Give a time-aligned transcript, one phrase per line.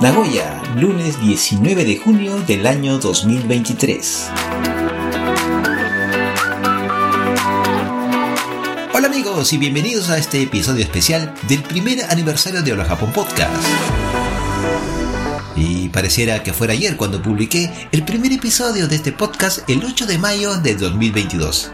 [0.00, 4.28] Nagoya, lunes 19 de junio del año 2023.
[8.94, 13.52] Hola amigos y bienvenidos a este episodio especial del primer aniversario de Hola Japón Podcast.
[15.56, 20.06] Y pareciera que fuera ayer cuando publiqué el primer episodio de este podcast el 8
[20.06, 21.72] de mayo de 2022.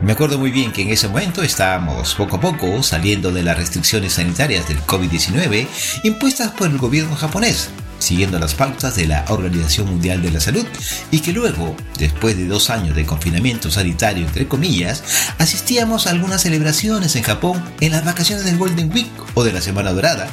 [0.00, 3.56] Me acuerdo muy bien que en ese momento estábamos poco a poco saliendo de las
[3.56, 5.66] restricciones sanitarias del COVID-19
[6.04, 10.64] impuestas por el gobierno japonés, siguiendo las pautas de la Organización Mundial de la Salud,
[11.10, 15.02] y que luego, después de dos años de confinamiento sanitario entre comillas,
[15.38, 19.60] asistíamos a algunas celebraciones en Japón en las vacaciones del Golden Week o de la
[19.60, 20.28] Semana Dorada,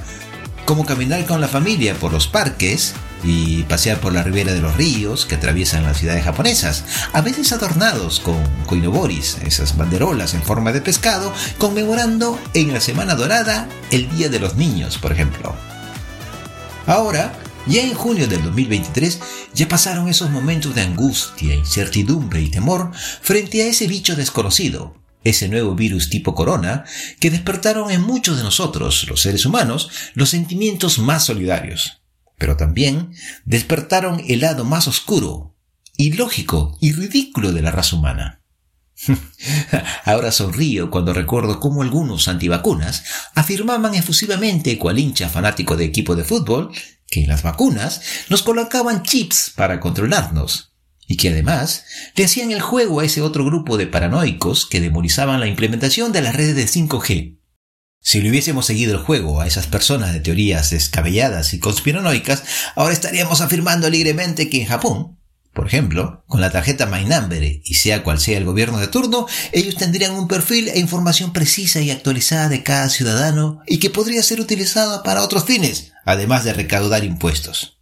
[0.66, 2.94] como caminar con la familia por los parques,
[3.24, 6.84] y pasear por la ribera de los ríos que atraviesan las ciudades japonesas,
[7.14, 13.16] a veces adornados con koinoboris, esas banderolas en forma de pescado, conmemorando en la Semana
[13.16, 15.55] Dorada el Día de los Niños, por ejemplo.
[16.85, 17.34] Ahora,
[17.66, 19.20] ya en junio del 2023,
[19.54, 22.91] ya pasaron esos momentos de angustia, incertidumbre y temor
[23.22, 26.84] frente a ese bicho desconocido, ese nuevo virus tipo corona,
[27.20, 32.04] que despertaron en muchos de nosotros, los seres humanos, los sentimientos más solidarios
[32.38, 33.14] pero también
[33.46, 35.55] despertaron el lado más oscuro,
[35.98, 38.41] ilógico y ridículo de la raza humana.
[40.05, 46.24] Ahora sonrío cuando recuerdo cómo algunos antivacunas afirmaban efusivamente, cual hincha fanático de equipo de
[46.24, 46.72] fútbol,
[47.08, 50.72] que las vacunas nos colocaban chips para controlarnos,
[51.08, 55.40] y que además le hacían el juego a ese otro grupo de paranoicos que demonizaban
[55.40, 57.38] la implementación de las redes de 5G.
[58.07, 62.43] Si le hubiésemos seguido el juego a esas personas de teorías descabelladas y conspiranoicas,
[62.75, 65.17] ahora estaríamos afirmando alegremente que en Japón,
[65.53, 69.25] por ejemplo, con la tarjeta My Number y sea cual sea el gobierno de turno,
[69.53, 74.22] ellos tendrían un perfil e información precisa y actualizada de cada ciudadano y que podría
[74.22, 77.79] ser utilizada para otros fines, además de recaudar impuestos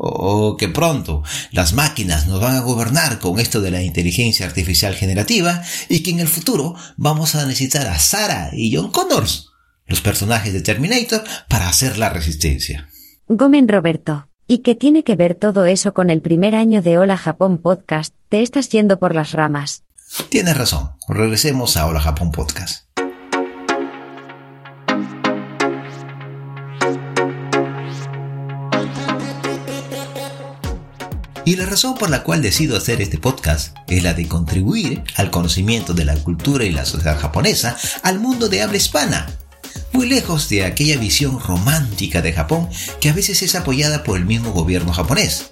[0.00, 4.94] o que pronto las máquinas nos van a gobernar con esto de la inteligencia artificial
[4.94, 9.50] generativa y que en el futuro vamos a necesitar a Sarah y John Connors,
[9.86, 12.88] los personajes de Terminator, para hacer la resistencia.
[13.26, 14.28] Gomen Roberto.
[14.46, 18.14] ¿Y qué tiene que ver todo eso con el primer año de Hola Japón Podcast?
[18.30, 19.82] Te estás yendo por las ramas.
[20.30, 20.92] Tienes razón.
[21.06, 22.87] Regresemos a Hola Japón Podcast.
[31.48, 35.30] Y la razón por la cual decido hacer este podcast es la de contribuir al
[35.30, 39.26] conocimiento de la cultura y la sociedad japonesa al mundo de habla hispana,
[39.94, 42.68] muy lejos de aquella visión romántica de Japón
[43.00, 45.46] que a veces es apoyada por el mismo gobierno japonés.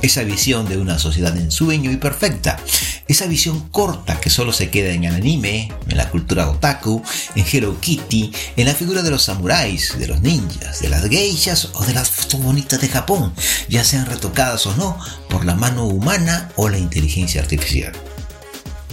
[0.00, 2.60] Esa visión de una sociedad en sueño y perfecta,
[3.08, 7.02] esa visión corta que solo se queda en el anime, en la cultura otaku,
[7.34, 11.70] en Hello Kitty, en la figura de los samuráis, de los ninjas, de las geishas
[11.74, 13.32] o de las fotos bonitas de Japón,
[13.68, 14.98] ya sean retocadas o no
[15.28, 17.92] por la mano humana o la inteligencia artificial.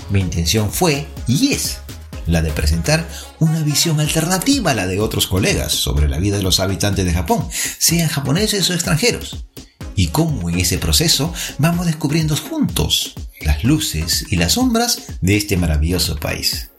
[0.10, 1.78] Mi intención fue y es
[2.26, 3.08] la de presentar
[3.40, 7.14] una visión alternativa a la de otros colegas sobre la vida de los habitantes de
[7.14, 7.48] Japón,
[7.78, 9.46] sean japoneses o extranjeros
[10.00, 15.58] y cómo en ese proceso vamos descubriendo juntos las luces y las sombras de este
[15.58, 16.70] maravilloso país.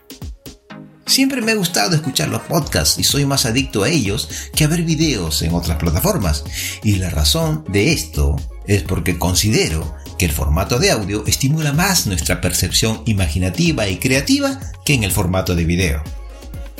[1.04, 4.69] Siempre me ha gustado escuchar los podcasts y soy más adicto a ellos que a
[4.69, 6.44] ver videos en otras plataformas.
[6.82, 8.36] Y la razón de esto
[8.66, 14.59] es porque considero que el formato de audio estimula más nuestra percepción imaginativa y creativa
[14.86, 16.19] que en el formato de video.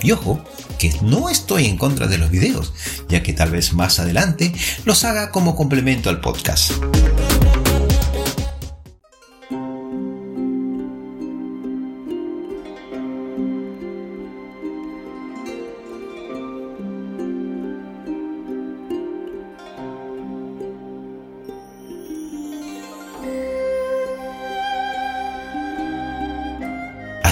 [0.03, 0.43] Y ojo,
[0.79, 2.73] que no estoy en contra de los videos,
[3.09, 4.53] ya que tal vez más adelante
[4.85, 6.73] los haga como complemento al podcast.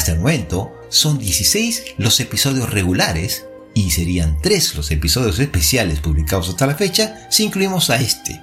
[0.09, 3.45] Hasta el momento, son 16 los episodios regulares
[3.75, 8.43] y serían 3 los episodios especiales publicados hasta la fecha si incluimos a este.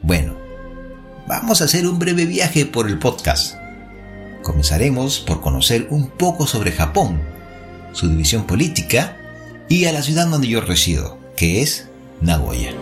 [0.00, 0.34] Bueno,
[1.28, 3.56] vamos a hacer un breve viaje por el podcast.
[4.42, 7.20] Comenzaremos por conocer un poco sobre Japón,
[7.92, 9.18] su división política
[9.68, 11.86] y a la ciudad donde yo resido, que es
[12.22, 12.72] Nagoya.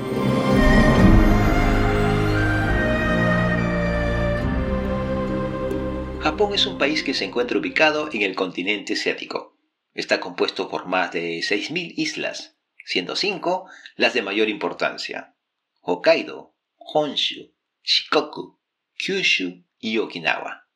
[6.35, 9.57] Japón es un país que se encuentra ubicado en el continente asiático.
[9.93, 15.37] Está compuesto por más de 6.000 islas, siendo 5 las de mayor importancia.
[15.81, 17.55] Hokkaido, Honshu,
[17.85, 18.61] Shikoku,
[18.97, 20.69] Kyushu y Okinawa.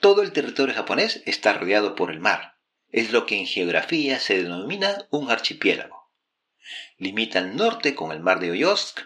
[0.00, 2.60] Todo el territorio japonés está rodeado por el mar.
[2.90, 6.12] Es lo que en geografía se denomina un archipiélago.
[6.96, 9.00] Limita al norte con el mar de Oyosk,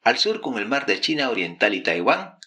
[0.00, 2.38] al sur con el mar de China Oriental y Taiwán,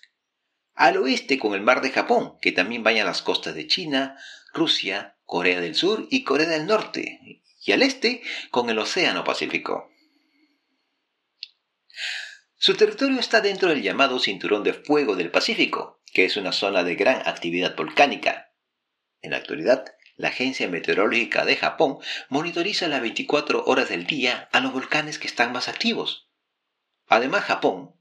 [0.76, 4.18] al oeste con el mar de Japón, que también baña las costas de China,
[4.54, 9.90] Rusia, Corea del Sur y Corea del Norte, y al este con el Océano Pacífico.
[12.58, 16.84] Su territorio está dentro del llamado Cinturón de Fuego del Pacífico, que es una zona
[16.84, 18.54] de gran actividad volcánica.
[19.22, 19.86] En la actualidad,
[20.18, 21.98] la Agencia Meteorológica de Japón
[22.30, 26.30] monitoriza las 24 horas del día a los volcanes que están más activos.
[27.08, 27.95] Además, Japón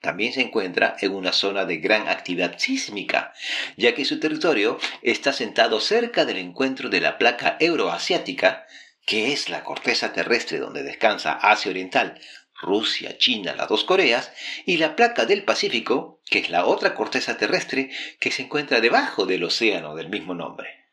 [0.00, 3.32] también se encuentra en una zona de gran actividad sísmica,
[3.76, 8.66] ya que su territorio está sentado cerca del encuentro de la placa euroasiática,
[9.04, 12.20] que es la corteza terrestre donde descansa Asia Oriental,
[12.60, 14.32] Rusia, China, las dos Coreas,
[14.64, 19.26] y la placa del Pacífico, que es la otra corteza terrestre que se encuentra debajo
[19.26, 20.86] del océano del mismo nombre.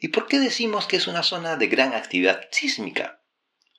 [0.00, 3.22] ¿Y por qué decimos que es una zona de gran actividad sísmica?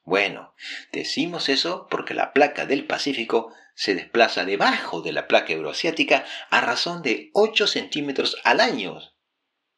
[0.04, 0.56] Bueno,
[0.92, 6.60] decimos eso porque la placa del Pacífico se desplaza debajo de la placa euroasiática a
[6.60, 9.00] razón de 8 centímetros al año,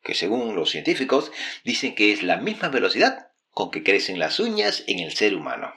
[0.01, 1.31] que según los científicos
[1.63, 5.71] dicen que es la misma velocidad con que crecen las uñas en el ser humano.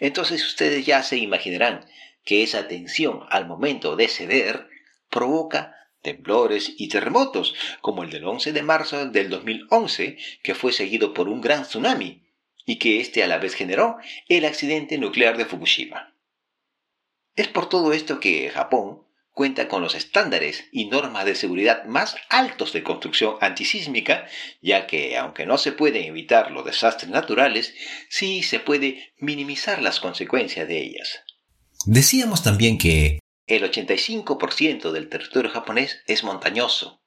[0.00, 1.84] Entonces ustedes ya se imaginarán
[2.24, 4.66] que esa tensión al momento de ceder
[5.10, 11.12] provoca temblores y terremotos, como el del 11 de marzo del 2011, que fue seguido
[11.12, 12.26] por un gran tsunami,
[12.64, 13.98] y que éste a la vez generó
[14.30, 16.09] el accidente nuclear de Fukushima.
[17.40, 22.16] Es por todo esto que Japón cuenta con los estándares y normas de seguridad más
[22.28, 24.26] altos de construcción antisísmica,
[24.60, 27.72] ya que aunque no se pueden evitar los desastres naturales,
[28.10, 31.22] sí se puede minimizar las consecuencias de ellas.
[31.86, 37.00] Decíamos también que el 85% del territorio japonés es montañoso,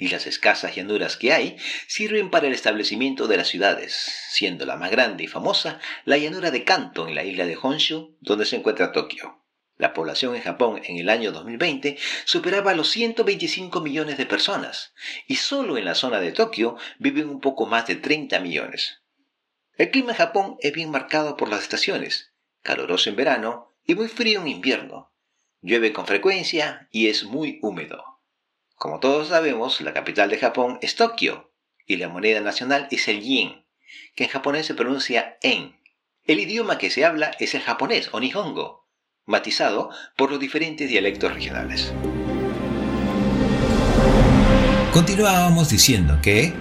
[0.00, 3.94] y las escasas llanuras que hay sirven para el establecimiento de las ciudades,
[4.30, 8.16] siendo la más grande y famosa la llanura de Kanto en la isla de Honshu,
[8.20, 9.45] donde se encuentra Tokio.
[9.78, 14.94] La población en Japón en el año 2020 superaba los 125 millones de personas
[15.26, 19.02] y solo en la zona de Tokio viven un poco más de 30 millones.
[19.76, 22.32] El clima en Japón es bien marcado por las estaciones,
[22.62, 25.12] caluroso en verano y muy frío en invierno.
[25.60, 28.20] Llueve con frecuencia y es muy húmedo.
[28.76, 31.52] Como todos sabemos, la capital de Japón es Tokio
[31.86, 33.66] y la moneda nacional es el yen,
[34.14, 35.78] que en japonés se pronuncia en.
[36.24, 38.85] El idioma que se habla es el japonés o nihongo,
[39.26, 41.92] matizado por los diferentes dialectos regionales.
[44.92, 46.54] Continuábamos diciendo que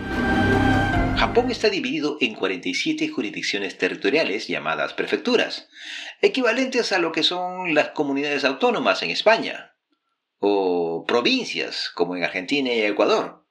[1.15, 5.69] Japón está dividido en 47 jurisdicciones territoriales llamadas prefecturas,
[6.21, 9.75] equivalentes a lo que son las comunidades autónomas en España,
[10.39, 13.47] o provincias como en Argentina y Ecuador,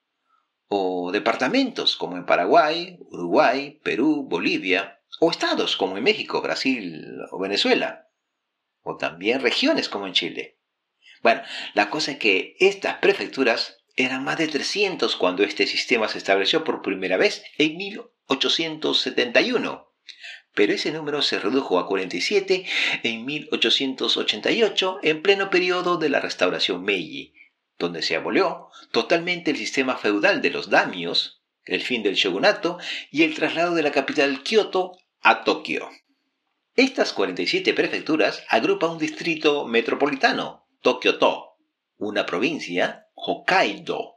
[0.69, 7.39] o departamentos como en Paraguay, Uruguay, Perú, Bolivia, o estados como en México, Brasil o
[7.39, 8.04] Venezuela
[8.85, 10.59] o también regiones como en Chile.
[11.23, 11.43] Bueno,
[11.73, 16.65] la cosa es que estas prefecturas eran más de 300 cuando este sistema se estableció
[16.65, 19.91] por primera vez en 1871,
[20.55, 22.67] pero ese número se redujo a 47
[23.03, 27.35] en 1888 en pleno periodo de la restauración Meiji,
[27.79, 32.79] donde se abolió totalmente el sistema feudal de los damios, el fin del shogunato
[33.11, 35.89] y el traslado de la capital Kioto a Tokio.
[36.77, 41.57] Estas 47 prefecturas agrupan un distrito metropolitano, Tokio-to,
[41.99, 44.17] una provincia, Hokkaido,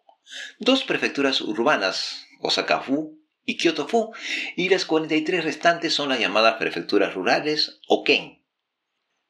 [0.58, 4.12] dos prefecturas urbanas, Osaka-fu y Kyoto-fu,
[4.56, 8.44] y las 43 restantes son las llamadas prefecturas rurales o ken.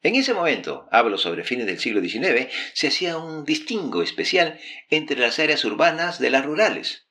[0.00, 4.58] En ese momento, hablo sobre fines del siglo XIX, se hacía un distingo especial
[4.88, 7.07] entre las áreas urbanas de las rurales,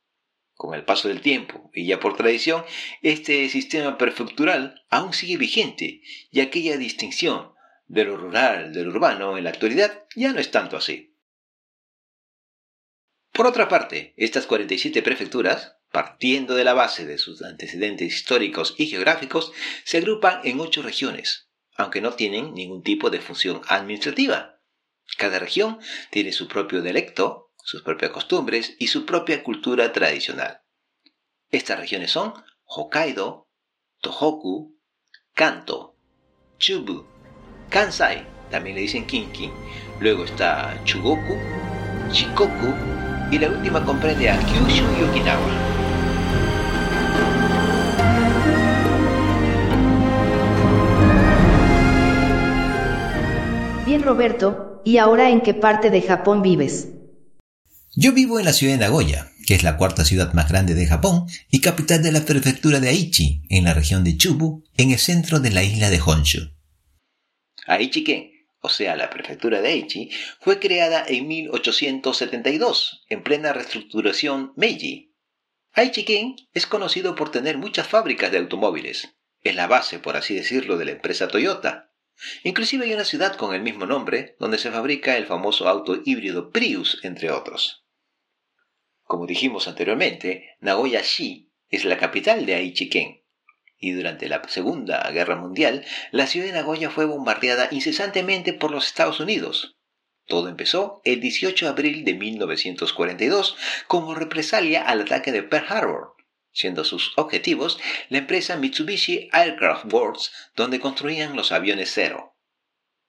[0.58, 2.66] con el paso del tiempo y ya por tradición,
[3.02, 7.54] este sistema prefectural aún sigue vigente y aquella distinción
[7.86, 11.16] de lo rural del urbano en la actualidad ya no es tanto así.
[13.32, 18.88] Por otra parte, estas 47 prefecturas, partiendo de la base de sus antecedentes históricos y
[18.88, 24.60] geográficos, se agrupan en ocho regiones, aunque no tienen ningún tipo de función administrativa.
[25.18, 30.62] Cada región tiene su propio dialecto, sus propias costumbres y su propia cultura tradicional.
[31.50, 32.34] Estas regiones son
[32.64, 33.50] Hokkaido,
[34.00, 34.80] Tohoku,
[35.34, 35.98] Kanto,
[36.60, 37.06] Chubu,
[37.70, 39.52] Kansai, también le dicen Kinki,
[40.00, 41.38] luego está Chugoku,
[42.10, 42.74] Shikoku
[43.32, 45.48] y la última comprende a Kyushu y Okinawa.
[53.86, 56.94] Bien Roberto, ¿y ahora en qué parte de Japón vives?
[58.00, 60.86] Yo vivo en la ciudad de Nagoya, que es la cuarta ciudad más grande de
[60.86, 65.00] Japón y capital de la prefectura de Aichi, en la región de Chubu, en el
[65.00, 66.51] centro de la isla de Honshu.
[67.66, 68.30] Aichi-ken,
[68.62, 75.16] o sea, la prefectura de Aichi, fue creada en 1872, en plena reestructuración Meiji.
[75.74, 79.10] Aichi-ken es conocido por tener muchas fábricas de automóviles.
[79.42, 81.89] Es la base, por así decirlo, de la empresa Toyota.
[82.44, 86.51] Inclusive hay una ciudad con el mismo nombre, donde se fabrica el famoso auto híbrido
[86.51, 87.87] Prius, entre otros.
[89.08, 93.24] Como dijimos anteriormente, Nagoya-shi es la capital de Aichi-ken,
[93.80, 98.86] y durante la Segunda Guerra Mundial, la ciudad de Nagoya fue bombardeada incesantemente por los
[98.88, 99.78] Estados Unidos.
[100.26, 103.56] Todo empezó el 18 de abril de 1942
[103.88, 106.16] como represalia al ataque de Pearl Harbor,
[106.52, 112.36] siendo sus objetivos la empresa Mitsubishi Aircraft Works, donde construían los aviones Zero,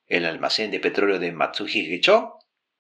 [0.07, 2.38] el almacén de petróleo de Matsuhige-cho,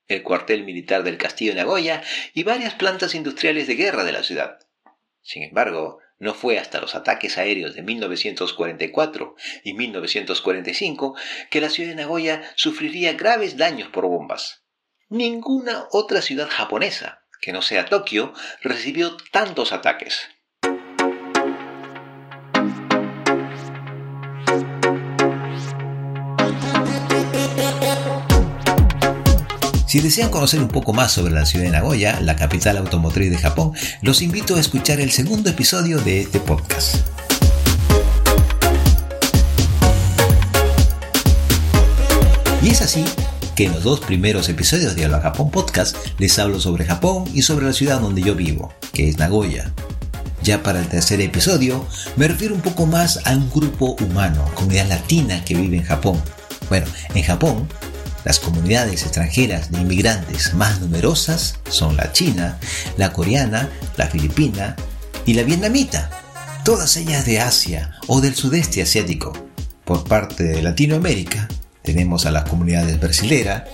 [0.08, 2.02] el cuartel militar del castillo de Nagoya
[2.34, 4.58] y varias plantas industriales de guerra de la ciudad.
[5.22, 11.16] Sin embargo, no fue hasta los ataques aéreos de 1944 y 1945
[11.50, 14.64] que la ciudad de Nagoya sufriría graves daños por bombas.
[15.08, 20.28] Ninguna otra ciudad japonesa, que no sea Tokio, recibió tantos ataques.
[29.88, 33.38] Si desean conocer un poco más sobre la ciudad de Nagoya, la capital automotriz de
[33.38, 36.96] Japón, los invito a escuchar el segundo episodio de este podcast.
[42.62, 43.02] Y es así
[43.56, 47.40] que en los dos primeros episodios de Hola Japón Podcast les hablo sobre Japón y
[47.40, 49.72] sobre la ciudad donde yo vivo, que es Nagoya.
[50.42, 51.82] Ya para el tercer episodio
[52.16, 56.22] me refiero un poco más a un grupo humano, comunidad latina que vive en Japón.
[56.68, 57.66] Bueno, en Japón
[58.24, 62.58] las comunidades extranjeras de inmigrantes más numerosas son la china,
[62.96, 64.76] la coreana, la filipina
[65.26, 66.10] y la vietnamita,
[66.64, 69.32] todas ellas de Asia o del sudeste asiático.
[69.84, 71.48] Por parte de Latinoamérica
[71.82, 73.64] tenemos a las comunidades brasilera,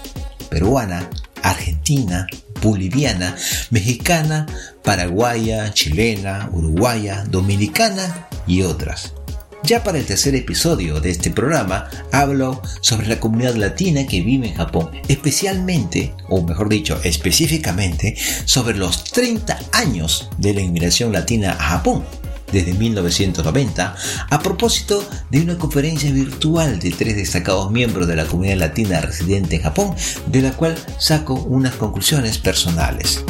[0.50, 1.10] peruana,
[1.42, 2.26] argentina,
[2.62, 3.36] boliviana,
[3.70, 4.46] mexicana,
[4.82, 9.14] paraguaya, chilena, uruguaya, dominicana y otras.
[9.64, 14.48] Ya para el tercer episodio de este programa hablo sobre la comunidad latina que vive
[14.48, 21.52] en Japón, especialmente, o mejor dicho, específicamente, sobre los 30 años de la inmigración latina
[21.52, 22.04] a Japón
[22.52, 23.96] desde 1990
[24.28, 29.56] a propósito de una conferencia virtual de tres destacados miembros de la comunidad latina residente
[29.56, 29.94] en Japón,
[30.26, 33.24] de la cual saco unas conclusiones personales.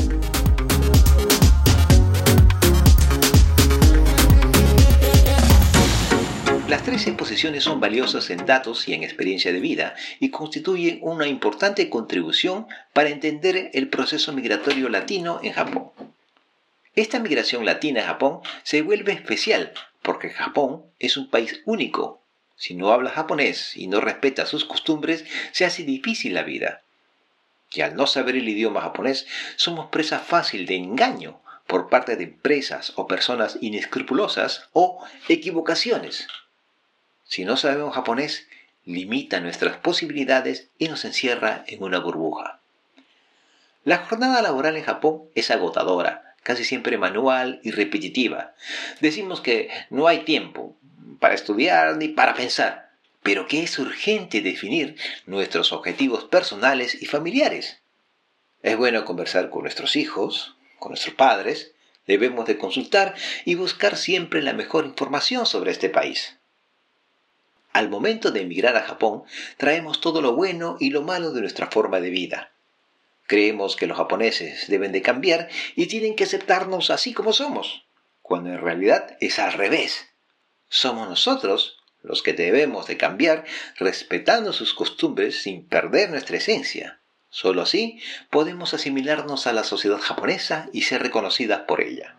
[6.74, 11.28] Las tres exposiciones son valiosas en datos y en experiencia de vida y constituyen una
[11.28, 15.92] importante contribución para entender el proceso migratorio latino en Japón.
[16.96, 22.20] Esta migración latina a Japón se vuelve especial porque Japón es un país único.
[22.56, 26.82] Si no habla japonés y no respeta sus costumbres, se hace difícil la vida.
[27.70, 32.24] Y al no saber el idioma japonés, somos presa fácil de engaño por parte de
[32.24, 36.26] empresas o personas inescrupulosas o equivocaciones.
[37.24, 38.46] Si no sabemos japonés,
[38.84, 42.60] limita nuestras posibilidades y nos encierra en una burbuja.
[43.84, 48.54] La jornada laboral en Japón es agotadora, casi siempre manual y repetitiva.
[49.00, 50.76] Decimos que no hay tiempo
[51.18, 52.90] para estudiar ni para pensar,
[53.22, 57.80] pero que es urgente definir nuestros objetivos personales y familiares.
[58.62, 61.72] Es bueno conversar con nuestros hijos, con nuestros padres,
[62.06, 63.14] debemos de consultar
[63.44, 66.36] y buscar siempre la mejor información sobre este país.
[67.74, 69.24] Al momento de emigrar a Japón,
[69.56, 72.52] traemos todo lo bueno y lo malo de nuestra forma de vida.
[73.26, 77.84] Creemos que los japoneses deben de cambiar y tienen que aceptarnos así como somos,
[78.22, 80.06] cuando en realidad es al revés.
[80.68, 83.44] Somos nosotros los que debemos de cambiar
[83.76, 87.00] respetando sus costumbres sin perder nuestra esencia.
[87.28, 87.98] Solo así
[88.30, 92.14] podemos asimilarnos a la sociedad japonesa y ser reconocidas por ella.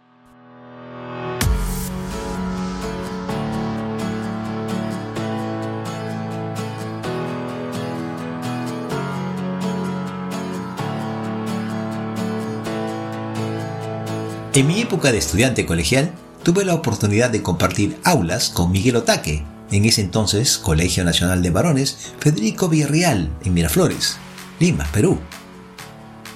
[14.56, 19.44] En mi época de estudiante colegial, tuve la oportunidad de compartir aulas con Miguel Otaque,
[19.70, 24.16] en ese entonces Colegio Nacional de Varones Federico Villarreal, en Miraflores,
[24.62, 25.20] Lima, Perú.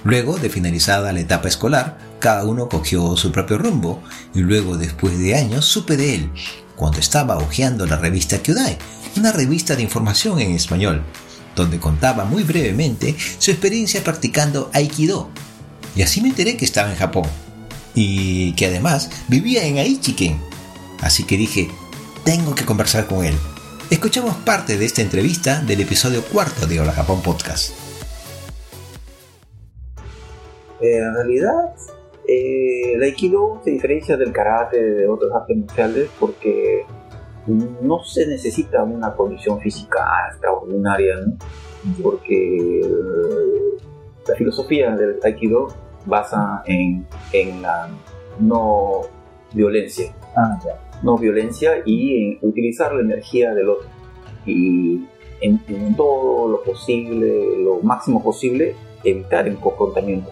[0.04, 4.04] Luego de finalizada la etapa escolar, cada uno cogió su propio rumbo
[4.36, 6.32] y luego después de años supe de él
[6.76, 8.78] cuando estaba hojeando la revista Kyodai,
[9.16, 11.04] una revista de información en español,
[11.56, 15.30] donde contaba muy brevemente su experiencia practicando Aikido.
[15.96, 17.24] Y así me enteré que estaba en Japón
[18.01, 20.39] y que además vivía en Aichiken.
[21.01, 21.68] Así que dije,
[22.24, 23.34] tengo que conversar con él.
[23.89, 27.74] Escuchamos parte de esta entrevista del episodio cuarto de Hola Japón Podcast.
[30.79, 31.75] Eh, en realidad,
[32.25, 36.86] eh, el Aikido se diferencia del karate de otros artes marciales porque
[37.48, 40.00] no se necesita una condición física
[40.32, 41.15] extraordinaria,
[42.01, 43.84] porque eh,
[44.25, 47.89] la filosofía del Aikido basa en, en la
[48.39, 49.01] no
[49.53, 50.13] violencia.
[50.36, 50.60] Ah,
[51.01, 53.88] no violencia y en utilizar la energía del otro.
[54.46, 55.06] Y
[55.41, 60.32] en, en todo lo posible, lo máximo posible, evitar el confrontamiento.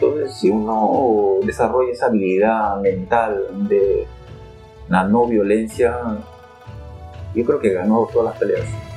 [0.00, 4.06] Entonces, si uno desarrolla esa habilidad mental de
[4.88, 5.98] la no violencia,
[7.34, 8.87] yo creo que ganó todas las peleas.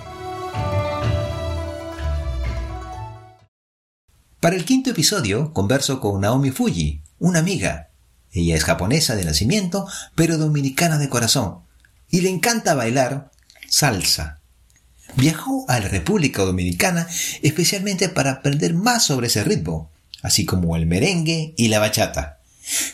[4.41, 7.89] Para el quinto episodio converso con Naomi Fuji, una amiga.
[8.31, 11.59] Ella es japonesa de nacimiento, pero dominicana de corazón,
[12.09, 13.29] y le encanta bailar
[13.69, 14.39] salsa.
[15.15, 17.07] Viajó a la República Dominicana
[17.43, 19.91] especialmente para aprender más sobre ese ritmo,
[20.23, 22.39] así como el merengue y la bachata.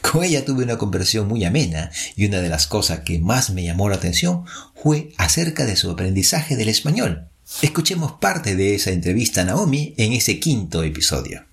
[0.01, 3.63] Con ella tuve una conversación muy amena y una de las cosas que más me
[3.63, 4.43] llamó la atención
[4.75, 7.29] fue acerca de su aprendizaje del español.
[7.49, 11.45] Escuchemos parte de esa entrevista a Naomi en ese quinto episodio.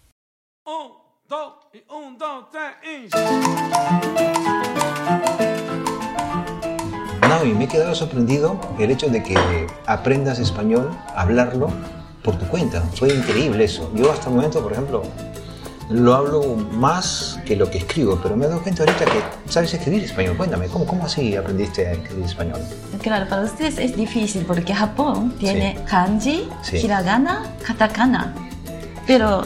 [7.22, 9.36] Naomi, me he quedado sorprendido el hecho de que
[9.86, 11.68] aprendas español, hablarlo
[12.24, 12.82] por tu cuenta.
[12.96, 13.90] Fue increíble eso.
[13.94, 15.04] Yo hasta el momento, por ejemplo,
[15.90, 19.20] lo hablo más que lo que escribo, pero me he dado cuenta ahorita que
[19.52, 20.36] sabes escribir español.
[20.36, 22.60] Cuéntame, ¿cómo, cómo así aprendiste a escribir español?
[23.02, 25.82] Claro, para ustedes es difícil porque Japón tiene Sí.
[25.88, 26.76] kanji, Sí.
[26.78, 28.34] hiragana, katakana.
[29.06, 29.44] Pero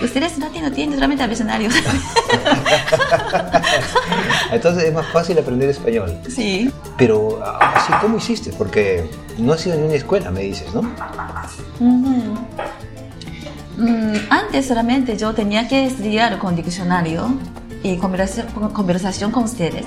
[0.00, 1.74] ustedes no tienen, solamente abecedarios.
[4.52, 6.16] Entonces es más fácil aprender español.
[6.28, 6.70] sí.
[6.96, 8.52] Pero, así, ¿cómo hiciste?
[8.52, 10.80] Porque no has ido en una escuela, me dices, ¿no?
[11.80, 12.38] Ujú.
[13.80, 17.30] Mm, antes solamente yo tenía que estudiar con diccionario
[17.82, 19.84] y conversación, conversación con ustedes.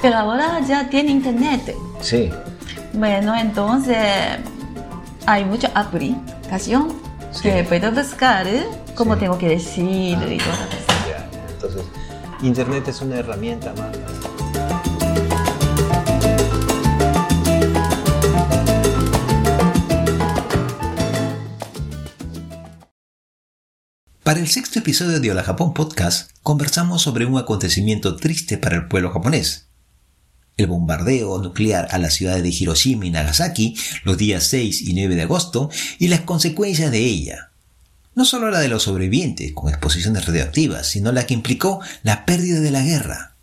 [0.00, 1.74] Pero ahora ya tiene internet.
[2.00, 2.30] Sí.
[2.92, 3.96] Bueno, entonces
[5.26, 6.92] hay mucha aplicación
[7.32, 7.42] Sí.
[7.42, 8.46] que puedo buscar
[8.94, 9.20] cómo Sí.
[9.20, 10.50] tengo que decir y todo eso.
[11.10, 11.82] Ya, entonces,
[12.42, 13.96] Internet es una herramienta más.
[24.24, 28.88] Para el sexto episodio de Hola Japón Podcast, conversamos sobre un acontecimiento triste para el
[28.88, 29.66] pueblo japonés.
[30.56, 35.16] El bombardeo nuclear a la ciudad de Hiroshima y Nagasaki los días 6 y 9
[35.16, 37.50] de agosto y las consecuencias de ella.
[38.14, 42.60] No solo la de los sobrevivientes con exposiciones radioactivas, sino la que implicó la pérdida
[42.60, 43.36] de la guerra.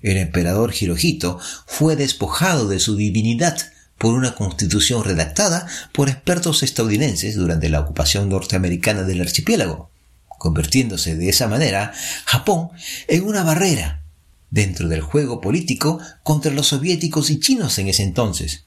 [0.00, 3.58] El emperador Hirohito fue despojado de su divinidad
[3.98, 9.90] por una constitución redactada por expertos estadounidenses durante la ocupación norteamericana del archipiélago,
[10.28, 11.92] convirtiéndose de esa manera
[12.24, 12.70] Japón
[13.08, 14.02] en una barrera
[14.50, 18.64] dentro del juego político contra los soviéticos y chinos en ese entonces.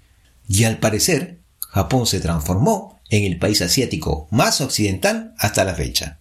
[0.48, 6.19] Y al parecer, Japón se transformó en el país asiático más occidental hasta la fecha.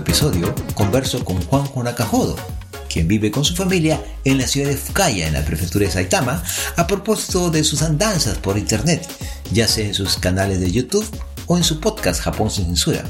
[0.00, 2.36] Episodio, converso con Juanjo Nakajodo,
[2.88, 6.42] quien vive con su familia en la ciudad de Fukaya, en la prefectura de Saitama,
[6.76, 9.06] a propósito de sus andanzas por internet,
[9.52, 11.06] ya sea en sus canales de YouTube
[11.46, 13.04] o en su podcast Japón sin censura.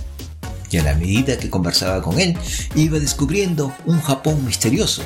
[0.70, 2.36] Y a la medida que conversaba con él,
[2.74, 5.02] iba descubriendo un Japón misterioso.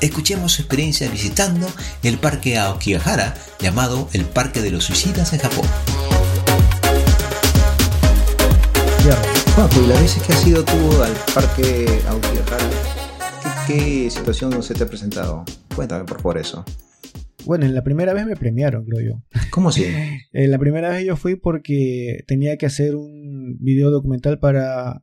[0.00, 1.66] Escuchemos su experiencia visitando
[2.02, 5.66] el parque Aokigahara, llamado el Parque de los Suicidas en Japón.
[9.56, 11.86] Juanjo, y las veces que has ido tú al parque
[13.66, 15.46] ¿qué, qué situación se te ha presentado?
[15.74, 16.62] Cuéntame por favor eso.
[17.46, 19.40] Bueno, en la primera vez me premiaron, creo yo.
[19.50, 19.86] ¿Cómo así?
[20.32, 25.02] En la primera vez yo fui porque tenía que hacer un video documental para...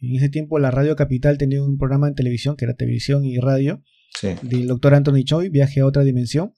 [0.00, 3.38] En ese tiempo la Radio Capital tenía un programa en televisión, que era televisión y
[3.38, 3.82] radio,
[4.14, 4.28] Sí.
[4.42, 6.54] del doctor Anthony Choi, Viaje a otra dimensión.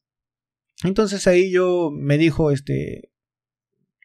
[0.85, 3.10] Entonces ahí yo me dijo, este...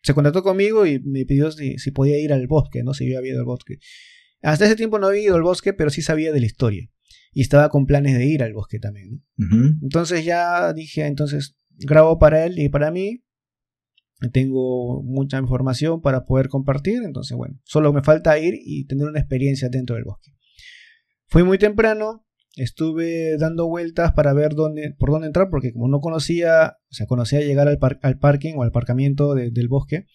[0.05, 2.93] Se contactó conmigo y me pidió si, si podía ir al bosque, ¿no?
[2.93, 3.79] Si yo había ido al bosque.
[4.43, 6.87] Hasta ese tiempo no había ido al bosque, pero sí sabía de la historia.
[7.33, 9.23] Y estaba con planes de ir al bosque también.
[9.81, 13.23] Entonces ya dije, entonces grabo para él y para mí.
[14.31, 17.01] Tengo mucha información para poder compartir.
[17.03, 20.31] Entonces, bueno, solo me falta ir y tener una experiencia dentro del bosque.
[21.25, 22.24] Fui muy temprano
[22.55, 27.05] estuve dando vueltas para ver dónde, por dónde entrar, porque como no conocía, o sea,
[27.05, 30.07] conocía llegar al, al parking o al aparcamiento del bosque,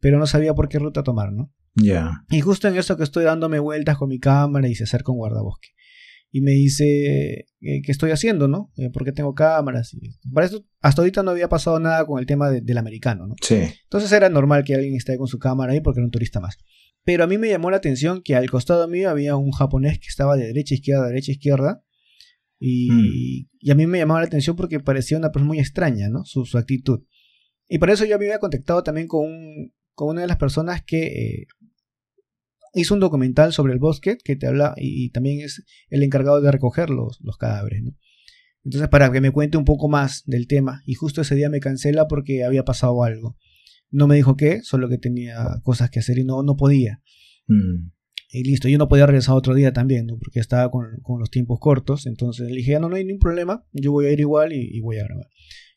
[0.00, 1.52] pero no sabía por qué ruta tomar, ¿no?
[1.74, 2.24] Ya.
[2.30, 5.18] Y justo en eso que estoy dándome vueltas con mi cámara y se acerca un
[5.18, 5.68] guardabosque.
[6.30, 8.72] Y me dice, eh, ¿qué estoy haciendo, no?
[8.76, 9.94] Eh, ¿Por qué tengo cámaras?
[9.94, 13.36] Y para esto, hasta ahorita no había pasado nada con el tema del americano, ¿no?
[13.40, 13.62] Sí.
[13.84, 16.58] Entonces era normal que alguien esté con su cámara ahí porque era un turista más.
[17.04, 20.08] Pero a mí me llamó la atención que al costado mío había un japonés que
[20.08, 21.84] estaba de derecha a izquierda, derecha a izquierda.
[22.58, 23.48] Y, Mm.
[23.60, 26.24] y a mí me llamaba la atención porque parecía una persona muy extraña, ¿no?
[26.24, 27.00] Su, su actitud.
[27.68, 30.82] Y por eso yo me había contactado también con, un- con una de las personas
[30.82, 31.46] que eh,
[32.74, 36.40] hizo un documental sobre el bosque que te habla y, y también es el encargado
[36.40, 37.96] de recoger los, los cadáveres, ¿no?
[38.64, 40.82] Entonces, para que me cuente un poco más del tema.
[40.86, 43.36] Y justo ese día me cancela porque había pasado algo.
[43.94, 47.02] No me dijo qué, solo que tenía cosas que hacer y no, no podía.
[47.46, 47.90] Mm.
[48.30, 50.18] Y listo, yo no podía regresar otro día también, ¿no?
[50.18, 52.06] porque estaba con, con los tiempos cortos.
[52.06, 54.68] Entonces le dije, ya no, no hay ningún problema, yo voy a ir igual y,
[54.72, 55.28] y voy a grabar.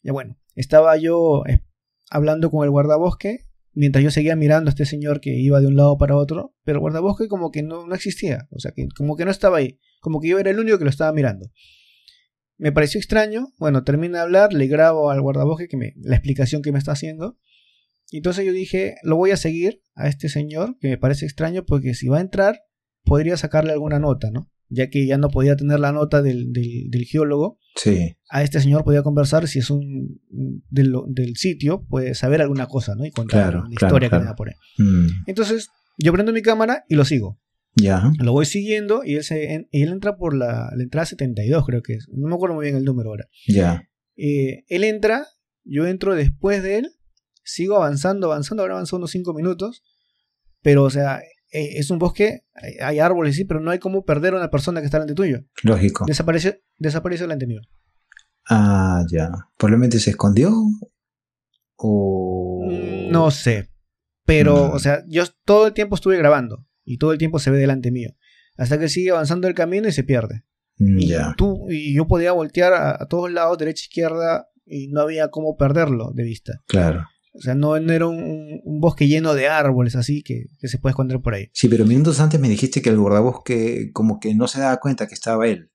[0.02, 1.64] Ya bueno, estaba yo eh,
[2.10, 5.76] hablando con el guardabosque mientras yo seguía mirando a este señor que iba de un
[5.76, 9.16] lado para otro, pero el guardabosque como que no, no existía, o sea, que como
[9.16, 11.52] que no estaba ahí, como que yo era el único que lo estaba mirando.
[12.58, 16.64] Me pareció extraño, bueno, termina de hablar, le grabo al guardabosque que me, la explicación
[16.64, 17.38] que me está haciendo.
[18.12, 21.94] Entonces yo dije, lo voy a seguir a este señor, que me parece extraño, porque
[21.94, 22.62] si va a entrar,
[23.04, 24.50] podría sacarle alguna nota, ¿no?
[24.70, 28.18] Ya que ya no podía tener la nota del, del, del geólogo, Sí.
[28.30, 32.96] a este señor podía conversar si es un del, del sitio, puede saber alguna cosa,
[32.96, 33.06] ¿no?
[33.06, 34.22] Y contar Claro, una claro, historia claro.
[34.22, 34.56] que me da por ahí.
[34.80, 35.08] Mm.
[35.28, 37.40] Entonces, yo prendo mi cámara y lo sigo.
[37.76, 38.12] Ya.
[38.20, 41.64] Lo voy siguiendo y él, se, en- y él entra por la, la entrada 72,
[41.66, 42.08] creo que es.
[42.12, 43.28] No me acuerdo muy bien el número ahora.
[43.48, 43.88] Ya.
[44.16, 45.28] Eh, él entra,
[45.64, 46.92] yo entro después de él,
[47.48, 49.84] sigo avanzando, avanzando, ahora avanzado unos 5 minutos,
[50.62, 51.20] pero o sea,
[51.52, 52.44] eh, es un bosque,
[52.82, 55.40] hay, árboles, sí, pero no hay como perder a una persona que está delante tuyo.
[55.64, 56.06] Lógico.
[56.06, 57.62] Desapareció, desapareció delante mío.
[58.50, 59.30] Ah, ya.
[59.58, 60.52] Probablemente se escondió.
[61.76, 62.66] O.
[62.70, 63.70] Mm, No sé,
[64.26, 64.72] pero Mm.
[64.74, 67.92] o sea, yo todo el tiempo estuve grabando y todo el tiempo se ve delante
[67.92, 68.12] mío,
[68.58, 70.44] hasta que sigue avanzando el camino y se pierde.
[70.80, 71.34] Mm, Y, Ya.
[71.38, 75.56] tú, y yo podía voltear a, a todos lados, derecha, izquierda, y no había cómo
[75.56, 76.62] perderlo de vista.
[76.68, 77.06] Claro.
[77.38, 80.92] O sea, no, no era un, bosque lleno de árboles así que, que se puede
[80.92, 81.50] esconder por ahí.
[81.54, 85.08] Sí, pero minutos antes me dijiste que el guardabosque como que no se daba cuenta
[85.08, 85.72] que estaba él.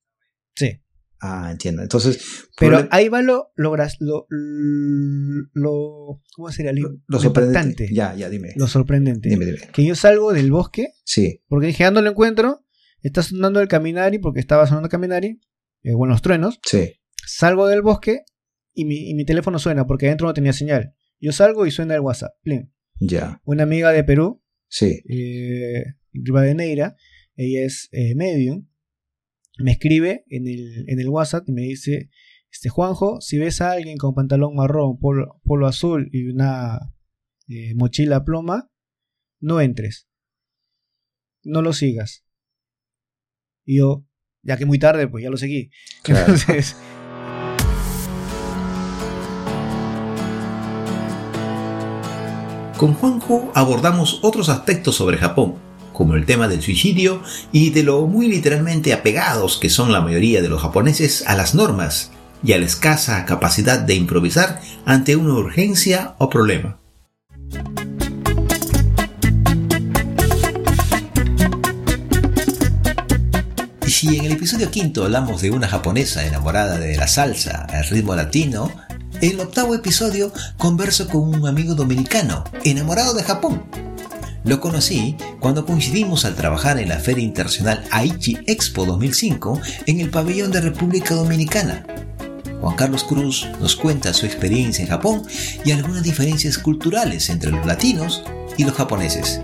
[0.56, 0.80] Sí.
[1.20, 1.82] Ah, entiendo.
[1.82, 4.26] Entonces, Pero ahí va lo, lo, lo,
[5.52, 6.72] lo- ¿cómo sería?
[6.72, 7.88] Lo, lo sorprendente.
[7.92, 8.52] Ya, ya, dime.
[8.56, 9.28] Lo sorprendente.
[9.28, 9.58] Dime, dime.
[9.72, 11.42] Que yo salgo del bosque, Sí.
[11.48, 12.64] porque dije, ah, no lo encuentro,
[13.02, 15.40] está sonando el Caminari, porque estaba sonando el Caminari,
[15.84, 16.94] eh, bueno, los truenos, Sí.
[17.24, 18.24] salgo del bosque
[18.74, 20.94] y mi, y mi teléfono suena, porque adentro no tenía señal.
[21.22, 22.32] Yo salgo y suena el WhatsApp.
[22.42, 22.72] Plin.
[22.98, 23.40] Ya.
[23.44, 25.02] Una amiga de Perú, Sí.
[25.08, 26.96] eh, Rivadeneira,
[27.36, 28.68] ella es eh, medium,
[29.58, 32.10] me escribe en el, en el WhatsApp y me dice,
[32.50, 36.78] este Juanjo, si ves a alguien con pantalón marrón, polo, polo azul y una
[37.48, 38.70] eh, mochila ploma,
[39.40, 40.08] no entres.
[41.44, 42.24] No lo sigas.
[43.64, 44.06] Y yo,
[44.42, 45.70] ya que muy tarde, pues ya lo seguí.
[46.02, 46.20] Claro.
[46.32, 46.76] Entonces,
[52.82, 55.54] Con Juanjo abordamos otros aspectos sobre Japón,
[55.92, 60.42] como el tema del suicidio y de lo muy literalmente apegados que son la mayoría
[60.42, 62.10] de los japoneses a las normas
[62.42, 66.80] y a la escasa capacidad de improvisar ante una urgencia o problema.
[73.86, 78.16] Si en el episodio quinto hablamos de una japonesa enamorada de la salsa, el ritmo
[78.16, 78.72] latino,
[79.22, 83.62] en el octavo episodio converso con un amigo dominicano, enamorado de Japón.
[84.44, 90.10] Lo conocí cuando coincidimos al trabajar en la Feria Internacional Aichi Expo 2005 en el
[90.10, 91.86] pabellón de República Dominicana.
[92.60, 95.22] Juan Carlos Cruz nos cuenta su experiencia en Japón
[95.64, 98.24] y algunas diferencias culturales entre los latinos
[98.56, 99.40] y los japoneses.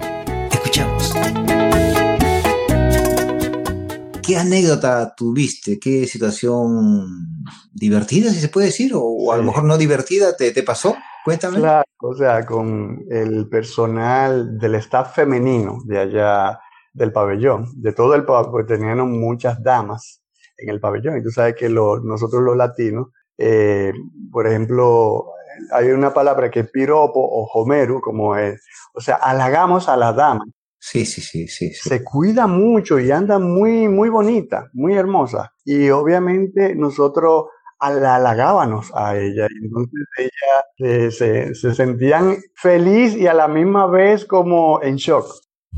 [4.29, 5.79] ¿Qué anécdota tuviste?
[5.79, 8.93] ¿Qué situación divertida, si se puede decir?
[8.95, 10.95] O, o a lo mejor no divertida, ¿te, te pasó?
[11.25, 11.57] Cuéntame.
[11.59, 16.61] Claro, o sea, con el personal del staff femenino de allá
[16.93, 20.23] del pabellón, de todo el pabellón, porque tenían muchas damas
[20.59, 21.17] en el pabellón.
[21.17, 23.93] Y tú sabes que lo- nosotros los latinos, eh,
[24.31, 25.25] por ejemplo,
[25.73, 28.63] hay una palabra que es piropo o homeru, como es,
[28.93, 30.49] o sea, halagamos a las damas.
[30.81, 31.73] Sí, sí, sí, sí.
[31.73, 31.89] sí.
[31.89, 35.53] Se cuida mucho y anda muy, muy bonita, muy hermosa.
[35.65, 37.47] Y obviamente nosotros
[37.81, 39.47] la halagábamos a ella.
[39.51, 44.97] Y entonces ella eh, se, se sentían feliz y a la misma vez como en
[44.97, 45.27] shock.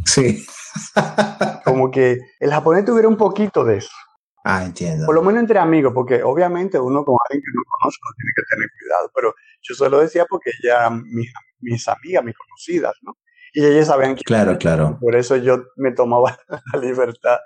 [0.04, 0.44] Sí.
[1.64, 3.90] Como que el japonés tuviera un poquito de eso.
[4.44, 5.04] Ah, entiendo.
[5.04, 8.32] Por lo menos entre amigos, porque obviamente uno con alguien que no conoce no tiene
[8.36, 10.50] que tener cuidado, pero yo se lo decía porque
[11.04, 13.18] mis, mis amigas, mis conocidas, ¿no?
[13.52, 14.22] Y ellas sabían que...
[14.22, 14.98] Claro, claro.
[15.00, 16.38] Por eso yo me tomaba
[16.72, 17.38] la libertad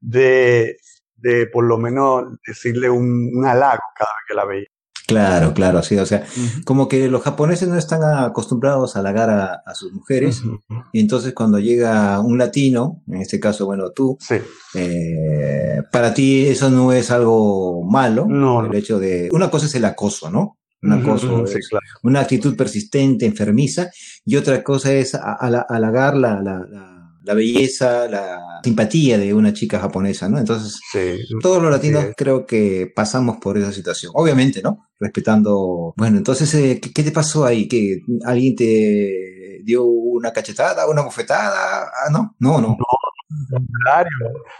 [0.00, 0.76] de,
[1.16, 4.66] de por lo menos decirle un, un halago cada vez que la veía.
[5.04, 6.24] Claro, claro, sí, o sea,
[6.64, 10.60] como que los japoneses no están acostumbrados a halagar a, a sus mujeres, Ujú.
[10.92, 14.36] y entonces cuando llega un latino, en este caso, bueno, tú, Sí,
[14.74, 18.74] eh, para ti eso no es algo malo, No, el no.
[18.78, 20.56] hecho de, una cosa es el acoso, ¿no?
[20.82, 21.86] Un Ujú, acoso ujú, sí, es claro.
[22.02, 23.90] una actitud persistente, enfermiza,
[24.24, 29.78] y otra cosa es halagar la, la, la, la belleza, la simpatía de una chica
[29.78, 30.38] japonesa, ¿no?
[30.38, 32.14] Entonces, Sí, todos los latinos es.
[32.16, 34.10] creo que pasamos por esa situación.
[34.14, 34.88] Obviamente, ¿no?
[34.98, 35.94] Respetando.
[35.96, 37.68] Bueno, entonces, eh, ¿qué, qué te pasó ahí?
[37.68, 41.84] ¿Que alguien te dio una cachetada, una bofetada?
[41.86, 42.76] Ah, no, no, no.
[43.50, 44.10] Contrario.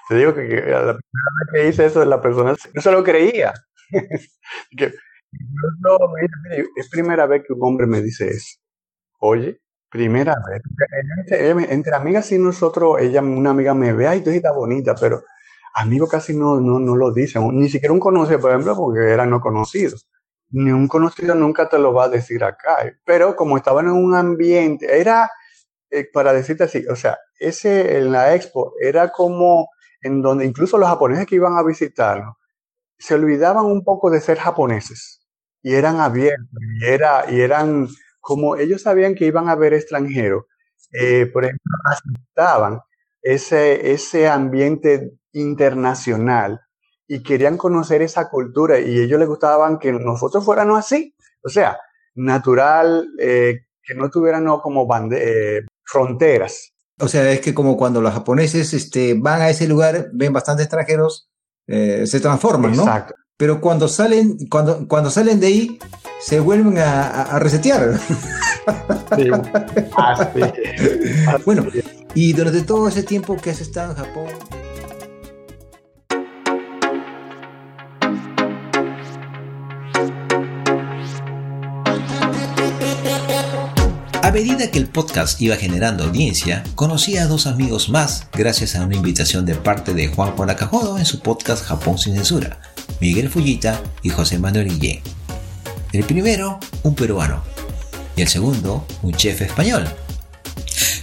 [0.08, 0.98] Te digo que, que la primera
[1.52, 3.52] vez que hice eso, la persona no se lo creía.
[4.76, 4.92] que,
[6.76, 8.58] es primera vez que un hombre me dice eso.
[9.20, 10.62] Oye, primera vez.
[11.20, 14.94] Entre, entre- entre amigas y nosotros, ella, una amiga me ve, ay, tú estás bonita,
[14.96, 15.22] pero
[15.74, 17.48] amigos casi no, no, no lo dicen.
[17.58, 20.08] Ni siquiera un conocido, por ejemplo, porque eran no conocidos.
[20.50, 22.76] Ni un conocido nunca te lo va a decir acá.
[23.04, 25.30] Pero como estaban en un ambiente, era,
[25.90, 29.68] eh, para decirte así, o sea, ese en la expo era como
[30.02, 32.36] en donde incluso los japoneses que iban a visitarnos
[32.98, 35.21] se olvidaban un poco de ser japoneses
[35.62, 36.48] y eran abiertos
[36.80, 37.88] y, era, y eran
[38.20, 40.44] como ellos sabían que iban a ver extranjeros,
[40.92, 42.80] eh, por ejemplo, aceptaban
[43.22, 46.60] ese, ese ambiente internacional
[47.06, 51.78] y querían conocer esa cultura y ellos les gustaban que nosotros fuéramos así, o sea,
[52.14, 56.72] natural, eh, que no tuviéramos como eh, fronteras.
[57.00, 60.66] O sea, es que como cuando los japoneses este, van a ese lugar, ven bastantes
[60.66, 61.28] extranjeros,
[61.66, 62.82] eh, se transforman, ¿no?
[62.82, 63.14] Exacto.
[63.36, 65.78] Pero cuando salen, cuando, cuando salen de ahí,
[66.20, 67.98] se vuelven a, resetear.
[69.16, 69.28] Sí.
[69.96, 70.40] Así.
[71.44, 71.66] Bueno,
[72.14, 74.28] y durante todo ese tiempo que has estado en Japón,
[84.32, 88.82] A medida que el podcast iba generando audiencia, conocí a dos amigos más gracias a
[88.82, 92.58] una invitación de parte de Juan Juan Nakajodo en su podcast Japón sin censura,
[92.98, 95.02] Miguel Fullita y José Manuel Guillén.
[95.92, 97.42] El primero, un peruano,
[98.16, 99.86] y el segundo, un chef español.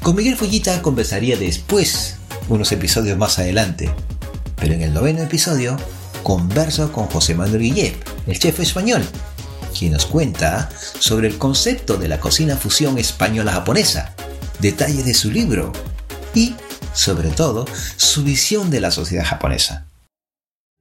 [0.01, 2.15] Con Miguel Fullita conversaría después,
[2.47, 3.91] unos episodios más adelante,
[4.55, 5.77] pero en el noveno episodio
[6.23, 7.93] converso con José Manuel Guillén,
[8.25, 9.03] el chef español,
[9.79, 14.13] quien nos cuenta sobre el concepto de la cocina fusión española-japonesa,
[14.59, 15.71] detalles de su libro
[16.35, 16.53] y,
[16.93, 17.65] sobre todo,
[17.95, 19.87] su visión de la sociedad japonesa.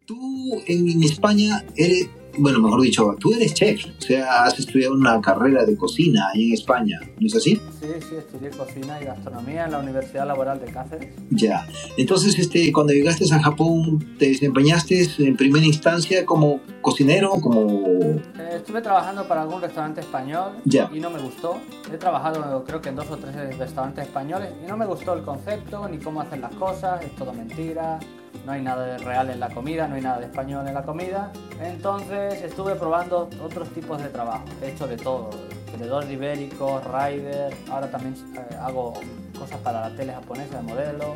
[0.05, 2.09] Tú en España eres,
[2.39, 6.49] bueno, mejor dicho, tú eres chef, o sea, has estudiado una carrera de cocina ahí
[6.49, 7.61] en España, ¿no es así?
[7.81, 11.15] Sí, sí, estudié cocina y gastronomía en la Universidad Laboral de Cáceres.
[11.31, 11.67] Ya.
[11.97, 17.67] Entonces, este, cuando llegaste a Japón, ¿te desempeñaste en primera instancia como cocinero, como...
[17.91, 18.23] Eh,
[18.57, 20.91] estuve trabajando para algún restaurante español Ya.
[20.93, 21.59] y no me gustó.
[21.93, 25.23] He trabajado creo que en dos o tres restaurantes españoles y no me gustó el
[25.23, 27.99] concepto ni cómo hacen las cosas, es todo mentira,
[28.45, 30.83] no hay nada de real en la comida, no hay nada de español en la
[30.83, 31.33] comida.
[31.61, 35.31] Entonces estuve probando otros tipos de trabajo, he hecho de todo,
[35.71, 38.95] vendedor de ibérico, rider, ahora también eh, hago
[39.39, 41.15] cosas para la tele japonesa de modelo.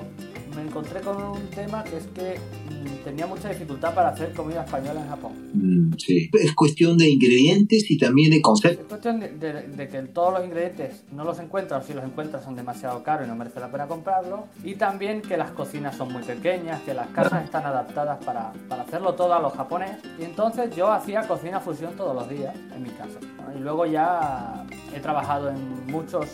[0.57, 2.39] Me encontré con un tema que es que
[2.71, 5.33] mm, tenía mucha dificultad para hacer comida española en Japón.
[5.55, 6.31] Mm, sí.
[6.33, 8.81] Es cuestión de ingredientes y también de conceptos.
[8.83, 12.05] Es cuestión de, de- de que todos los ingredientes no los encuentras o si los
[12.05, 14.47] encuentras son demasiado caros y no merece la pena comprarlo.
[14.65, 18.83] Y también que las cocinas son muy pequeñas, que las casas están adaptadas para, para
[18.83, 19.97] hacerlo todo a los japonés.
[20.21, 23.19] Y entonces yo hacía cocina fusión todos los días en mi casa.
[23.57, 26.27] Y luego ya he trabajado en muchos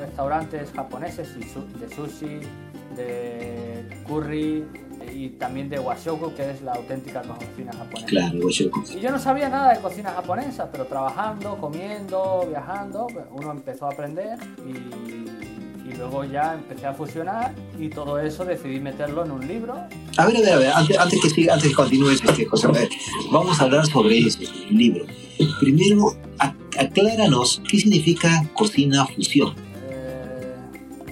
[0.00, 2.40] restaurantes japoneses y de sushi,
[2.96, 4.64] de curry
[5.14, 8.06] y también de washoku, que es la auténtica cocina japonesa.
[8.06, 8.38] Claro.
[8.94, 13.90] Y yo no sabía nada de cocina japonesa, pero trabajando, comiendo, viajando, uno empezó a
[13.90, 19.46] aprender y, y luego ya empecé a fusionar y todo eso decidí meterlo en un
[19.46, 19.74] libro.
[20.16, 22.66] A ver, a ver, a ver, antes, antes que siga, antes que continúes, este, José,
[22.68, 22.88] a ver,
[23.30, 24.38] vamos a hablar sobre eso,
[24.70, 25.04] el libro.
[25.60, 29.54] Primero, ac- acláranos qué significa cocina fusión.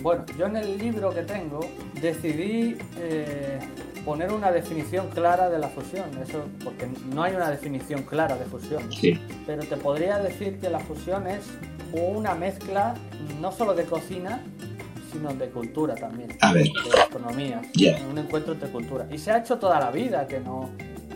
[0.03, 1.61] Bueno, yo en el libro que tengo
[2.01, 3.59] decidí eh,
[4.05, 8.45] poner una definición clara de la fusión, eso porque no hay una definición clara de
[8.47, 8.91] fusión.
[8.93, 9.19] Sí.
[9.47, 11.45] pero te podría decir que la fusión es
[11.93, 12.95] una mezcla
[13.41, 14.43] no solo de cocina,
[15.13, 16.37] sino de cultura también.
[16.41, 16.65] A ver.
[16.65, 17.61] De gastronomía.
[17.75, 17.99] Ya.
[18.09, 19.07] Un encuentro entre cultura.
[19.11, 20.71] Y se ha hecho toda la vida, que no.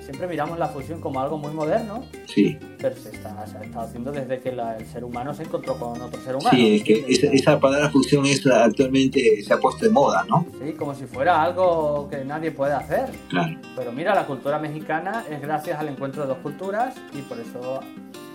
[0.04, 4.12] Siempre miramos la fusión como algo muy moderno, Sí, pero se, está, se estado haciendo
[4.12, 6.50] desde que la- el ser humano se encontró con otro ser humano.
[6.56, 10.46] sí, es que esa, esa palabra fusión es actualmente se ha puesto de moda, ¿no?
[10.62, 13.06] Sí, como si fuera algo que nadie puede hacer.
[13.28, 13.56] Claro.
[13.76, 17.80] Pero mira, la cultura mexicana es gracias al encuentro de dos culturas y por eso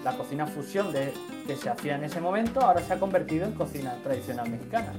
[0.04, 1.14] la cocina fusión de,
[1.46, 4.94] que se hacía en ese momento ahora se ha convertido en cocina tradicional mexicana.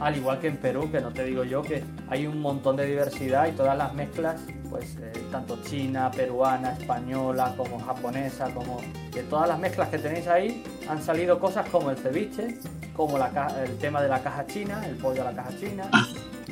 [0.00, 2.86] Al igual que en Perú, que no te digo yo que hay un montón de
[2.86, 8.80] diversidad y todas las mezclas, pues eh, tanto china, peruana, española, como japonesa, como
[9.12, 12.58] de todas las mezclas que tenéis ahí, han salido cosas como el ceviche,
[12.94, 15.88] como la ca- el tema de la caja china, el pollo a la caja china,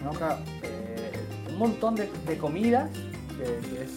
[0.03, 0.11] ¿no?
[0.13, 1.13] Claro, eh,
[1.51, 2.89] un montón de, de comidas
[3.37, 3.91] que, que es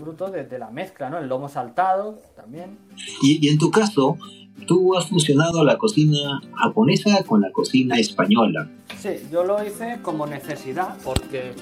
[0.00, 1.18] fruto de, de la mezcla, ¿no?
[1.18, 2.78] El lomo saltado también.
[3.22, 4.16] Y, y en tu caso,
[4.66, 8.68] tú has fusionado la cocina japonesa con la cocina española.
[8.98, 11.52] Sí, yo lo hice como necesidad, porque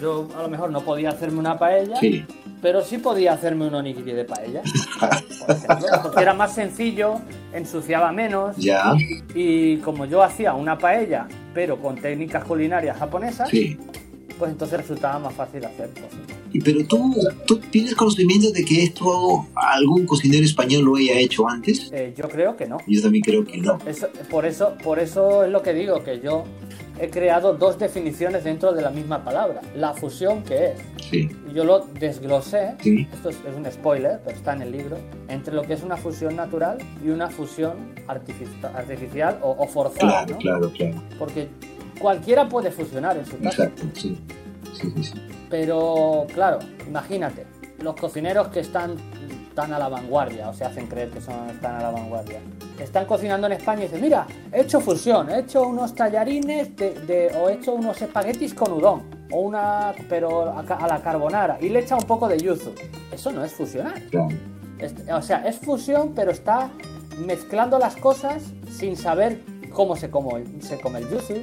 [0.00, 2.24] yo a lo mejor no podía hacerme una paella, Sí,
[2.62, 4.62] pero sí podía hacerme un onigiri de paella,
[5.46, 7.20] por ejemplo, porque era más sencillo,
[7.52, 8.94] ensuciaba menos, ya,
[9.34, 13.78] y como yo hacía una paella, pero con técnicas culinarias japonesas, sí.
[14.38, 16.10] Pues entonces resultaba más fácil hacer cosas.
[16.64, 17.14] Pero tú,
[17.46, 21.90] tú tienes conocimiento de que esto algún cocinero español lo haya hecho antes.
[21.92, 22.78] Eh, yo creo que no.
[22.86, 23.78] Yo también creo que no.
[23.86, 26.44] Eso- por, eso, por eso es lo que digo, que yo
[27.00, 29.62] he creado dos definiciones dentro de la misma palabra.
[29.74, 30.72] La fusión, que es
[31.10, 33.06] Sí, yo lo desglosé, Sí.
[33.12, 34.96] esto es, es un spoiler, pero está en el libro,
[35.28, 40.24] entre lo que es una fusión natural y una fusión artifici- artificial o, o forzada,
[40.24, 40.38] claro, ¿no?
[40.38, 41.02] claro, claro.
[41.18, 41.48] Porque
[41.98, 44.20] cualquiera puede fusionar en su casa, Exacto, sí.
[44.74, 45.12] Sí, sí, sí.
[45.50, 47.46] pero claro, imagínate,
[47.80, 48.96] los cocineros que están
[49.54, 52.40] tan a la vanguardia, o se hacen creer que son, están a la vanguardia,
[52.80, 56.90] están cocinando en España y dicen, mira, he hecho fusión, he hecho unos tallarines de,
[57.00, 61.56] de- o he hecho unos espaguetis con udon, o una, pero a, a la carbonara,
[61.60, 62.72] y le echa un poco de yuzu.
[63.12, 64.02] Eso no es fusionar.
[64.10, 64.28] Claro.
[64.78, 66.70] Es- o sea, es fusión, pero está
[67.24, 69.40] mezclando las cosas sin saber
[69.72, 71.34] cómo se come, se come el yuzu,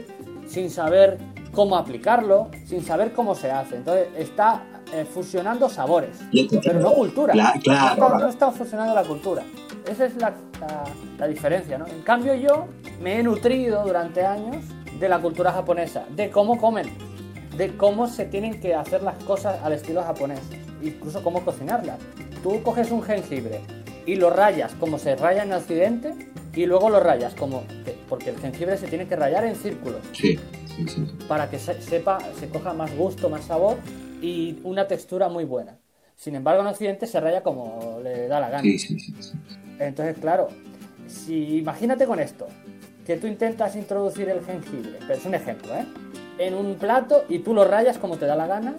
[0.52, 1.18] sin saber
[1.54, 3.78] cómo aplicarlo, sin saber cómo se hace.
[3.78, 6.18] Entonces está eh, fusionando sabores,
[6.64, 7.34] pero no cultura.
[7.34, 7.60] Claro.
[7.94, 9.44] está, no está fusionando la cultura.
[9.90, 10.84] Esa es la, la-
[11.18, 11.86] la diferencia, ¿no?
[11.88, 12.66] En cambio yo
[13.02, 14.64] me he nutrido durante años
[15.00, 16.88] de la cultura japonesa, de cómo comen,
[17.58, 20.40] de cómo se tienen que hacer las cosas al estilo japonés,
[20.82, 21.98] incluso cómo cocinarlas.
[22.44, 23.62] Tú coges un jengibre
[24.06, 26.14] y lo rayas como se raya en Occidente
[26.54, 30.02] y luego lo rayas como que- porque el jengibre se tiene que rayar en círculos
[30.14, 31.06] Sí, sí, sí.
[31.28, 33.78] para que se, sepa, se coja más gusto, más sabor
[34.22, 35.78] y una textura muy buena.
[36.16, 38.64] Sin embargo, en Occidente se raya como le da la gana.
[38.64, 39.32] Sí, sí, sí, sí.
[39.80, 40.50] Entonces, claro,
[41.08, 42.48] si imagínate con esto,
[43.06, 45.86] que tú intentas introducir el jengibre, pero es un ejemplo, ¿eh?
[46.38, 48.76] En un plato y tú lo rayas como te da la gana,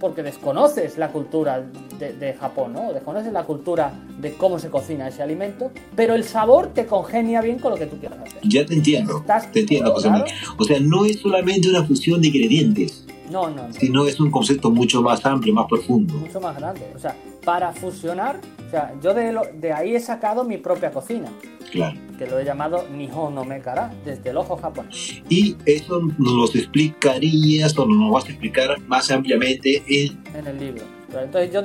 [0.00, 1.64] porque desconoces la cultura
[1.98, 2.92] de, de Japón, ¿no?
[2.92, 7.58] Desconoces la cultura de cómo se cocina ese alimento, pero el sabor te congenia bien
[7.58, 8.40] con lo que tú quieras hacer.
[8.44, 9.18] Ya te entiendo.
[9.18, 10.24] ¿Estás Te entiendo, José claro?
[10.24, 10.34] Manuel.
[10.58, 13.72] O sea, no es solamente una fusión de ingredientes, No, no, no.
[13.74, 16.14] sino es un concepto mucho más amplio, más profundo.
[16.14, 16.82] mucho más grande.
[16.94, 20.90] O sea, para fusionar, o sea, yo de, lo- de ahí he sacado mi propia
[20.90, 21.28] cocina,
[21.70, 21.96] Claro.
[22.18, 25.22] que lo he llamado Nihon no Mekara, desde el ojo japonés.
[25.28, 30.22] Y eso nos lo explicarías o nos lo vas a explicar más ampliamente en...
[30.34, 30.84] en el libro.
[31.08, 31.60] Pero entonces yo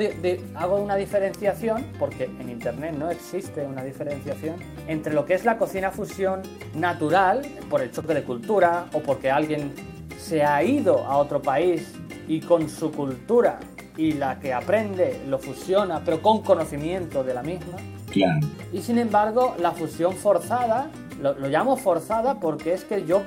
[0.60, 4.56] hago una diferenciación, porque en Internet no existe una diferenciación,
[4.88, 6.42] entre lo que es la cocina fusión
[6.76, 9.74] natural, por el choque de cultura, o porque alguien
[10.18, 11.94] se ha ido a otro país
[12.28, 13.60] y con su cultura
[14.00, 17.78] y la que aprende lo fusiona, pero con conocimiento de la misma.
[18.10, 18.48] Claro.
[18.72, 20.90] Y sin embargo, la fusión forzada,
[21.22, 23.24] lo, lo llamo forzada porque es que yo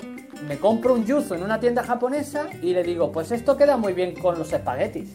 [0.48, 3.92] me compro un yuzu en una tienda japonesa y le digo, pues esto queda muy
[3.92, 5.12] bien con los espaguetis.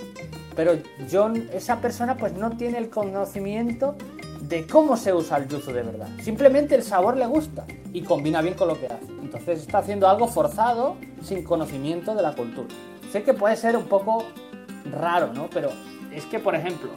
[0.55, 0.73] Pero
[1.09, 3.95] yo, esa persona pues no tiene el conocimiento
[4.41, 6.07] de cómo se usa el yuzu de verdad.
[6.21, 9.07] Simplemente el sabor le gusta y combina bien con lo que hace.
[9.23, 12.67] Entonces está haciendo algo forzado sin conocimiento de la cultura.
[13.11, 14.23] Sé que puede ser un poco
[14.91, 15.49] raro, ¿no?
[15.49, 15.71] Pero
[16.13, 16.89] es que, por ejemplo,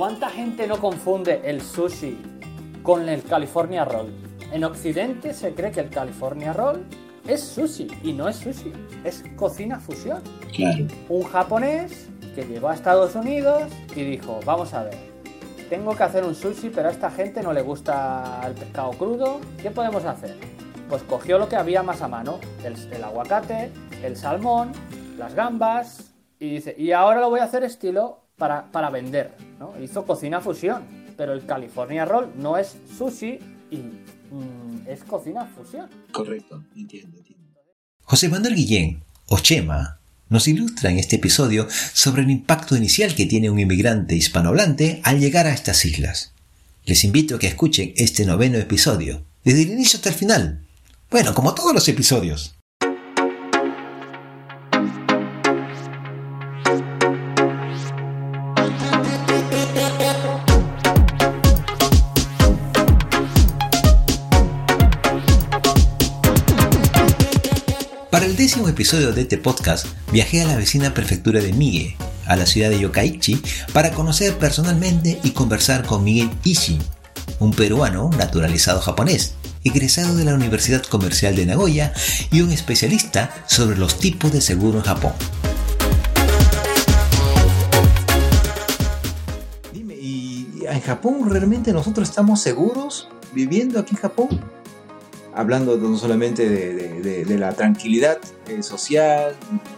[0.00, 2.16] ¿Cuánta gente no confunde el sushi
[2.82, 4.08] con el California Roll?
[4.50, 6.86] En Occidente se cree que el California Roll
[7.28, 8.72] es sushi y no es sushi,
[9.04, 10.22] es cocina fusión.
[10.56, 10.86] Claro.
[11.10, 14.96] Un japonés que llegó a Estados Unidos y dijo, vamos a ver,
[15.68, 19.40] tengo que hacer un sushi, pero a esta gente no le gusta el pescado crudo,
[19.60, 20.34] ¿qué podemos hacer?
[20.88, 23.70] Pues cogió lo que había más a mano, el, el aguacate,
[24.02, 24.72] el salmón,
[25.18, 26.09] las gambas,
[26.40, 29.74] y dice, y ahora lo voy a hacer estilo para, para vender, ¿no?
[29.80, 30.82] Hizo cocina fusión,
[31.16, 33.38] pero el California Roll no es sushi
[33.70, 35.88] y mm, es cocina fusión.
[36.10, 36.64] Correcto.
[36.74, 37.46] Entiendo, entiendo.
[38.02, 43.26] José Manuel Guillén, o Chema, nos ilustra en este episodio sobre el impacto inicial que
[43.26, 46.32] tiene un inmigrante hispanohablante al llegar a estas islas.
[46.86, 50.64] Les invito a que escuchen este noveno episodio, desde el inicio hasta el final.
[51.10, 52.54] Bueno, como todos los episodios.
[68.50, 71.96] Décimo episodio de este podcast, viajé a la vecina prefectura de Mie,
[72.26, 73.40] a la ciudad de Yokkaichi,
[73.72, 76.80] para conocer personalmente y conversar con Miguel Ishii,
[77.38, 81.92] un peruano naturalizado japonés, egresado de la Universidad Comercial de Nagoya
[82.32, 85.12] y un especialista sobre los tipos de seguro en Japón.
[89.72, 94.59] Dime, ¿y en Japón realmente nosotros estamos seguros viviendo aquí en Japón?
[95.40, 99.34] Hablando no solamente de, de- de- de la tranquilidad eh, social,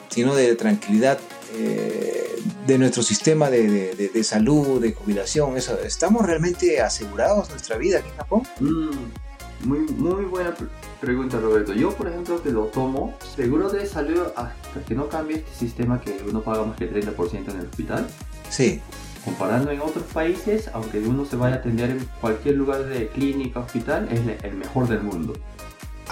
[0.08, 1.18] sino de tranquilidad
[1.54, 2.36] eh,
[2.66, 5.56] de nuestro sistema de, salud, de jubilación.
[5.56, 8.42] Eso, ¿Estamos realmente asegurados nuestra vida aquí en Japón?
[8.60, 10.66] Mm, muy, muy buena pre-
[11.00, 11.72] pregunta, Roberto.
[11.74, 16.00] Yo, por ejemplo, que lo tomo, seguro de salud hasta que no cambie este sistema
[16.00, 18.06] que uno paga más que 30% en el hospital.
[18.50, 18.80] Sí,
[19.24, 23.60] Comparando en otros países, aunque uno se vaya a atender en cualquier lugar de clínica,
[23.60, 25.34] hospital, es el mejor del mundo.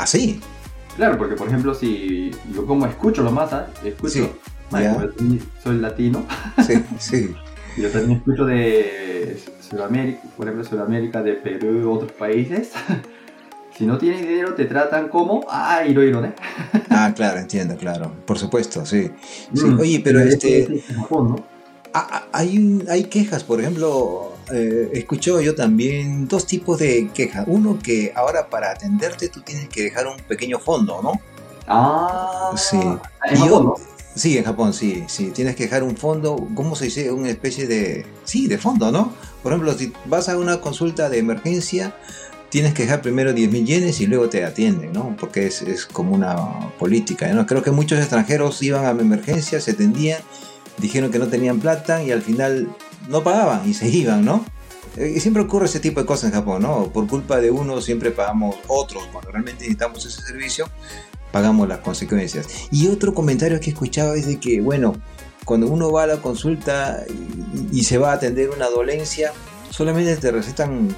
[0.02, 0.40] Así.
[0.96, 3.66] Claro, porque por ejemplo, si yo como escucho lo ¿ah?
[3.84, 4.28] escucho, Sí,
[4.70, 6.24] también soy latino,
[6.66, 7.34] Sí, sí.
[7.76, 12.70] yo también escucho de Sudamérica, por ejemplo, Sudamérica, de Perú, otros países.
[13.76, 16.34] si no tienes dinero, te tratan como, ah, iro, iro, ¿eh?
[16.90, 18.12] Ah, claro, entiendo, claro.
[18.26, 19.10] Por supuesto, sí.
[19.54, 21.36] Sí, Mm, Oye, pero este, es en Japón, ¿no?
[21.94, 25.06] Ah, ah, hay, hay quejas, por ejemplo, eh,
[25.42, 27.44] yo también dos tipos de quejas.
[27.46, 31.12] Uno que ahora para atenderte tú tienes que dejar un pequeño fondo, ¿no?
[31.66, 32.76] Ah, Sí.
[32.76, 32.98] En
[33.36, 33.74] Y Japón, yo- ¿no?
[34.16, 35.30] Sí, en Japón, sí, sí.
[35.30, 37.12] Tienes que dejar un fondo, ¿cómo se dice?
[37.12, 38.04] Una especie de...
[38.24, 39.14] Sí, de fondo, ¿no?
[39.42, 41.94] Por ejemplo, si vas a una consulta de emergencia,
[42.50, 45.16] tienes que dejar primero 10.000 yenes y luego te atienden, ¿no?
[45.18, 46.36] Porque es, es como una
[46.78, 47.46] política, ¿no?
[47.46, 50.20] Creo que muchos extranjeros iban a emergencia, se atendían,
[50.78, 52.68] dijeron que no tenían plata y al final
[53.08, 54.44] no pagaban y se iban, ¿no?
[54.96, 56.90] Eh, siempre ocurre ese tipo de cosas en Japón, ¿no?
[56.92, 60.66] Por culpa de uno siempre pagamos otros cuando realmente necesitamos ese servicio
[61.30, 62.46] pagamos las consecuencias.
[62.70, 64.94] Y otro comentario que he escuchado es de que, bueno,
[65.44, 67.04] cuando uno va a la consulta
[67.72, 69.32] y, y se va a atender una dolencia,
[69.70, 70.94] solamente te recetan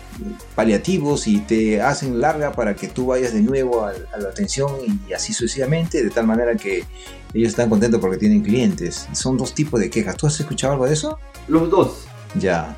[0.54, 4.72] paliativos y te hacen larga para que tú vayas de nuevo a, a la atención
[5.08, 6.84] y así sucesivamente, de tal manera que
[7.34, 9.08] ellos están contentos porque tienen clientes.
[9.12, 10.16] Son dos tipos de quejas.
[10.16, 11.18] ¿Tú has escuchado algo de eso?
[11.48, 12.06] Los dos.
[12.34, 12.76] Ya.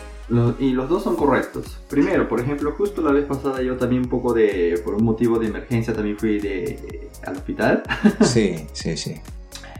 [0.58, 1.78] Y los dos son correctos.
[1.88, 5.38] Primero, por ejemplo, justo la vez pasada yo también un poco de, por un motivo
[5.38, 7.82] de emergencia también fui de, al hospital.
[8.22, 9.20] Sí, sí, sí.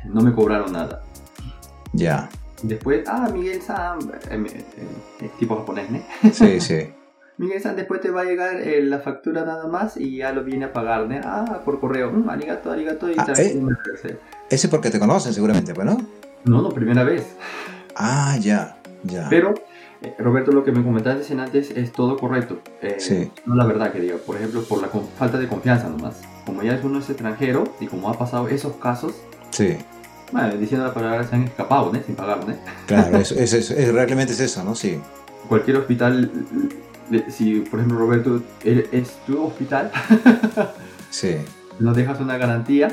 [0.04, 1.02] No me cobraron nada.
[1.92, 2.28] Ya.
[2.62, 4.64] Después, ah, Miguel San, me- eh,
[5.20, 6.00] eh, tipo japonés, ¿no?
[6.32, 6.88] Sí, sí.
[7.36, 10.44] Miguel San, después te va a llegar eh, la factura nada más y ya lo
[10.44, 11.20] viene a pagar, ¿no?
[11.24, 12.12] Ah, por correo.
[12.12, 13.10] Mm, arigato, arigato.
[13.10, 13.68] Y Ah, también
[14.04, 14.18] eh.
[14.48, 15.96] Ese porque te conocen seguramente, pues, ¿no?
[16.44, 17.26] No, no, primera vez.
[17.96, 19.26] Ah, ya, ya.
[19.28, 19.52] Pero,
[20.02, 22.60] eh, Roberto, lo que me comentaste en antes es todo correcto.
[22.98, 23.30] Sí.
[23.46, 24.16] No la verdad que diga.
[24.24, 24.88] Por ejemplo, por la
[25.18, 26.22] falta de confianza nomás.
[26.46, 29.12] Como ya es uno es extranjero y como ha pasado esos casos,
[29.50, 29.76] Sí.
[30.34, 32.02] Bueno, diciendo la palabra, se han escapado, ¿no?
[32.04, 32.54] Sin pagar, ¿no?
[32.86, 34.74] Claro, eso- eso- es- realmente es eso, ¿no?
[34.74, 35.00] Sí.
[35.48, 36.30] Cualquier hospital,
[37.28, 39.90] si por ejemplo Roberto er- es tu hospital,
[41.10, 41.36] Sí,
[41.78, 42.88] no dejas una garantía,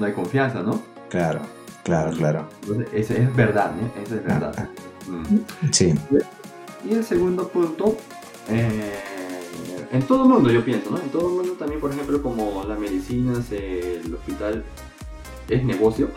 [0.00, 0.82] no hay confianza, ¿no?
[1.08, 1.40] claro,
[1.84, 2.48] claro, claro.
[2.62, 4.02] Entonces, eso es verdad, ¿no?
[4.02, 4.68] Eso es verdad.
[5.06, 5.70] Mm.
[5.72, 5.94] Sí,
[6.90, 7.96] Y el segundo punto,
[8.48, 8.92] eh,
[9.92, 10.98] en todo el mundo yo pienso, ¿no?
[10.98, 14.64] En todo el mundo también, por ejemplo, como las medicinas, el hospital
[15.48, 16.10] es negocio.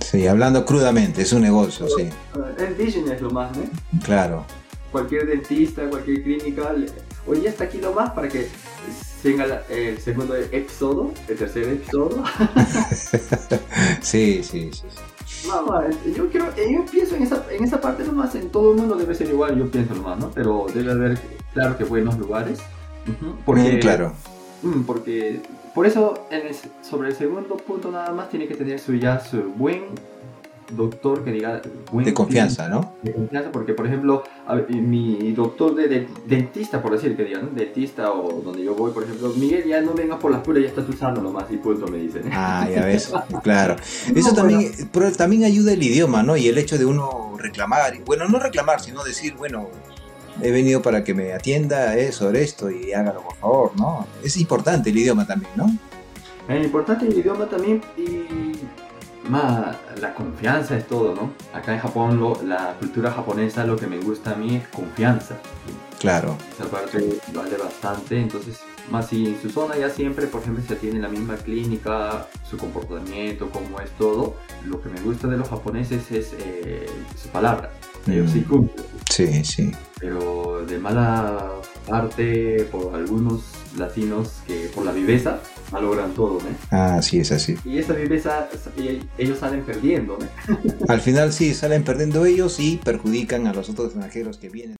[0.00, 2.08] sí, hablando crudamente, es un negocio, sí,
[2.58, 3.64] El business lo más, ¿no?
[4.04, 4.44] claro.
[4.90, 6.86] Cualquier dentista, cualquier clínica, le-
[7.26, 8.48] oye, hasta aquí lo más para que
[9.22, 12.22] tenga el segundo episodio, el tercer episodio.
[14.00, 14.82] Sí, sí, sí.
[15.48, 15.66] No,
[16.16, 18.94] yo quiero, eh, yo pienso en esa, en esa parte nomás, en todo el mundo
[18.94, 20.30] debe ser igual, yo pienso nomás, ¿no?
[20.30, 21.18] Pero debe haber,
[21.52, 22.60] claro que buenos lugares.
[23.44, 24.12] Porque, Mm, claro,
[24.62, 25.42] Mm, porque
[25.74, 26.56] por eso en el-
[26.88, 29.82] sobre el segundo punto nada más tiene que tener su ya su buen
[30.70, 31.60] doctor que diga
[31.92, 32.94] buen de confianza, ¿no?
[33.02, 37.42] de confianza porque por ejemplo a mi doctor de, de- dentista por decir que digan
[37.44, 37.50] ¿no?
[37.50, 40.68] dentista o donde yo voy por ejemplo Miguel ya no vengas por las puras ya
[40.70, 43.12] estás usando nomás y punto me dicen Ah, ya ves,
[43.42, 43.76] claro.
[44.14, 46.34] Eso No, también, pero también ayuda el idioma, ¿no?
[46.36, 49.68] Y el hecho de uno reclamar, bueno, no reclamar, sino decir, bueno,
[50.42, 54.06] he venido para que me atienda eso, esto y hágalo por favor, ¿no?
[54.22, 55.66] Es importante el idioma también, ¿no?
[56.48, 61.30] Es importante el idioma también y más la confianza es todo, ¿no?
[61.58, 65.36] Acá en Japón lo- la cultura japonesa lo que me gusta a mí es confianza.
[65.98, 66.36] Claro.
[66.52, 68.58] Esa parte vale bastante, entonces
[68.90, 72.58] más si en su zona ya siempre, por ejemplo, se tiene la misma clínica, su
[72.58, 76.84] comportamiento, cómo es todo, lo que me gusta de los japoneses es eh,
[77.20, 77.70] su palabra.
[78.06, 78.44] Ellos sí Mm.
[78.50, 78.86] cumplen.
[79.08, 79.72] Sí, sí.
[80.04, 81.50] Pero de mala
[81.88, 83.40] parte por algunos
[83.78, 85.40] latinos que por la viveza
[85.72, 86.48] malogran todo, ¿no?
[86.70, 87.56] Ah, sí, es así.
[87.64, 88.50] Y esa viveza
[89.16, 90.58] ellos salen perdiendo, ¿no?
[90.88, 94.76] Al final sí, salen perdiendo ellos y perjudican a los otros extranjeros que vienen.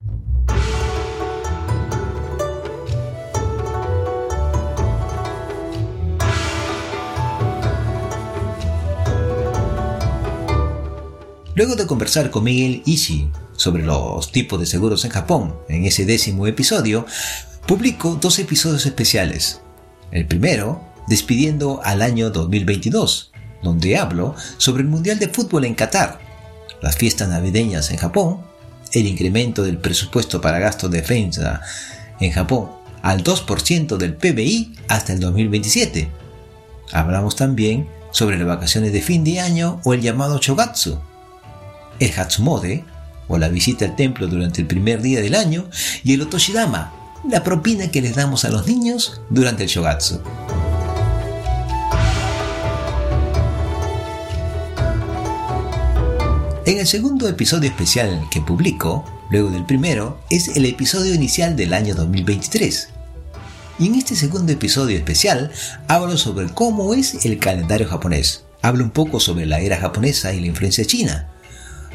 [11.55, 13.31] Luego de conversar con Miguel Ishii
[13.65, 17.07] sobre los tipos de seguros en Japón en ese décimo episodio,
[17.67, 19.63] publico dos episodios especiales.
[20.11, 26.21] El primero, despidiendo al año 2022, donde hablo sobre el Mundial de Fútbol en Qatar,
[26.83, 28.43] las fiestas navideñas en Japón,
[28.93, 31.63] el incremento del presupuesto para gastos de defensa
[32.21, 32.69] en Japón
[33.01, 36.11] al 2% del PBI hasta el 2027.
[36.93, 41.01] Hablamos también sobre las vacaciones de fin de año o el llamado Shogatsu,
[41.99, 42.85] el Hatsumode,
[43.29, 45.69] o la visita al templo durante el primer día del año,
[46.03, 46.93] y el Otoshidama,
[47.29, 50.21] la propina que les damos a los niños durante el Shogatsu.
[56.67, 61.75] En el segundo episodio especial que publico, luego del primero, es el episodio inicial del
[61.75, 62.89] año 2023.
[63.79, 65.51] Y en este segundo episodio especial
[65.89, 68.45] hablo sobre cómo es el calendario japonés.
[68.63, 71.34] Hablo un poco sobre la era japonesa y la influencia china.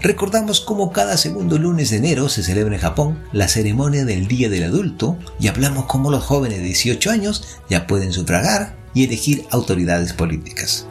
[0.01, 4.49] Recordamos cómo cada segundo lunes de enero se celebra en Japón la ceremonia del Día
[4.49, 9.45] del Adulto y hablamos cómo los jóvenes de 18 años ya pueden sufragar y elegir
[9.51, 10.87] autoridades políticas.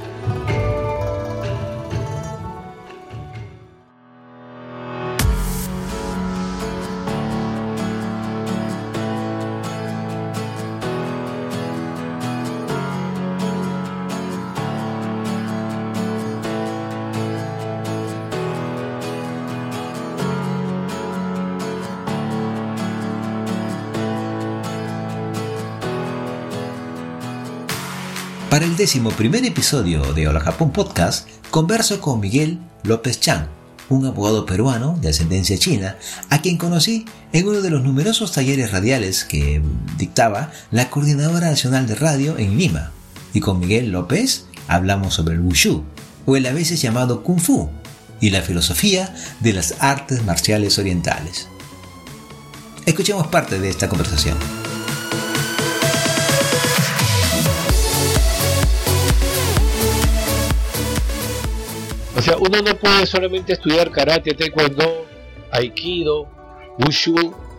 [29.17, 33.47] Primer episodio de Hola Japón Podcast, converso con Miguel López Chan,
[33.91, 35.99] un abogado peruano de ascendencia china,
[36.31, 39.61] a quien conocí en uno de los numerosos talleres radiales que
[39.99, 42.93] dictaba la Coordinadora Nacional de Radio en Lima.
[43.35, 45.85] Y con Miguel López hablamos sobre el Wushu,
[46.25, 47.69] o el a veces llamado Kung Fu,
[48.23, 51.47] y la filosofía de las artes marciales orientales.
[52.87, 54.58] Escuchemos parte de esta conversación.
[62.19, 65.07] O sea, uno no puede solamente estudiar karate, taekwondo,
[65.53, 66.27] aikido,
[66.79, 67.15] wushu,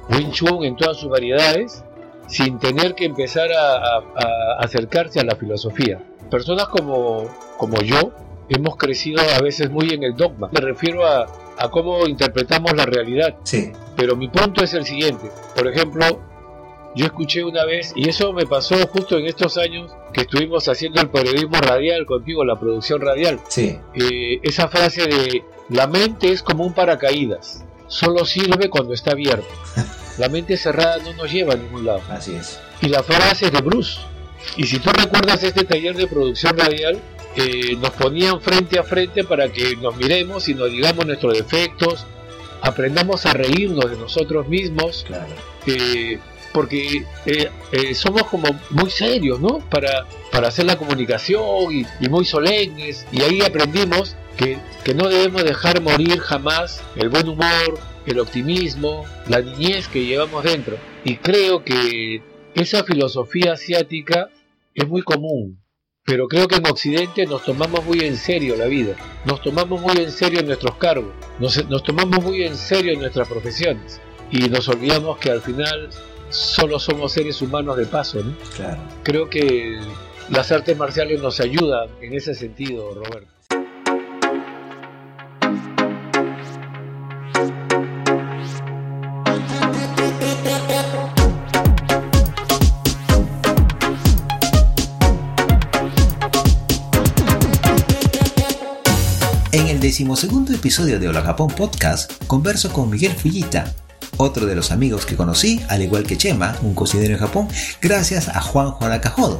[0.10, 1.84] wing chun en todas sus variedades,
[2.28, 6.04] sin tener que empezar a, a- a acercarse a la filosofía.
[6.30, 8.12] Personas como, como yo
[8.50, 10.50] hemos crecido a veces muy en el dogma.
[10.52, 11.26] Me refiero a,
[11.58, 13.36] a cómo interpretamos la realidad.
[13.44, 15.32] Sí, Pero mi punto es el siguiente.
[15.56, 16.04] Por ejemplo,
[16.96, 21.02] yo escuché una vez, y eso me pasó justo en estos años que estuvimos haciendo
[21.02, 26.42] el periodismo radial contigo, la producción radial sí, eh, esa frase de la mente es
[26.42, 29.48] como un paracaídas, solo sirve cuando está abierto.
[30.18, 32.02] La mente cerrada no nos lleva a ningún lado.
[32.10, 32.60] así es.
[32.82, 34.02] Y la frase es de Bruce.
[34.58, 37.00] Y si tú recuerdas este taller de producción radial,
[37.38, 42.06] eh, nos ponían frente a frente para que nos miremos y nos digamos nuestros defectos,
[42.62, 45.34] aprendamos a reírnos de nosotros mismos, Claro.
[45.68, 46.20] eh,
[46.54, 49.60] porque eh, eh, somos como muy serios, ¿no?
[49.70, 53.06] Para, para hacer la comunicación y, y muy solemnes.
[53.12, 59.06] Y ahí aprendimos que, que no debemos dejar morir jamás el buen humor, el optimismo,
[59.28, 60.78] la niñez que llevamos dentro.
[61.04, 62.22] Y creo que
[62.56, 64.30] esa filosofía asiática
[64.74, 65.60] es muy común.
[66.06, 68.96] Pero creo que en Occidente nos tomamos muy en serio la vida,
[69.26, 74.02] nos tomamos muy en serio nuestros cargos, nos, nos tomamos muy en serio nuestras profesiones
[74.32, 75.90] y nos olvidamos que al final
[76.30, 78.24] solo somos seres humanos de paso.
[78.24, 78.36] ¿no?
[78.56, 78.82] Claro.
[79.04, 79.80] Creo que
[80.30, 83.28] las artes marciales nos ayudan en ese sentido, Roberto.
[99.52, 103.74] En el decimosegundo episodio de Hola Japón Podcast, converso con Miguel Fujita,
[104.22, 107.48] otro de los amigos que conocí, al igual que Chema, un cocinero en Japón,
[107.82, 109.40] gracias a Juan Juan Nakajodo.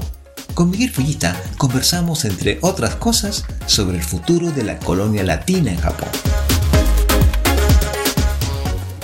[0.54, 5.78] Con Miguel Fullita conversamos, entre otras cosas, sobre el futuro de la colonia latina en
[5.80, 6.08] Japón.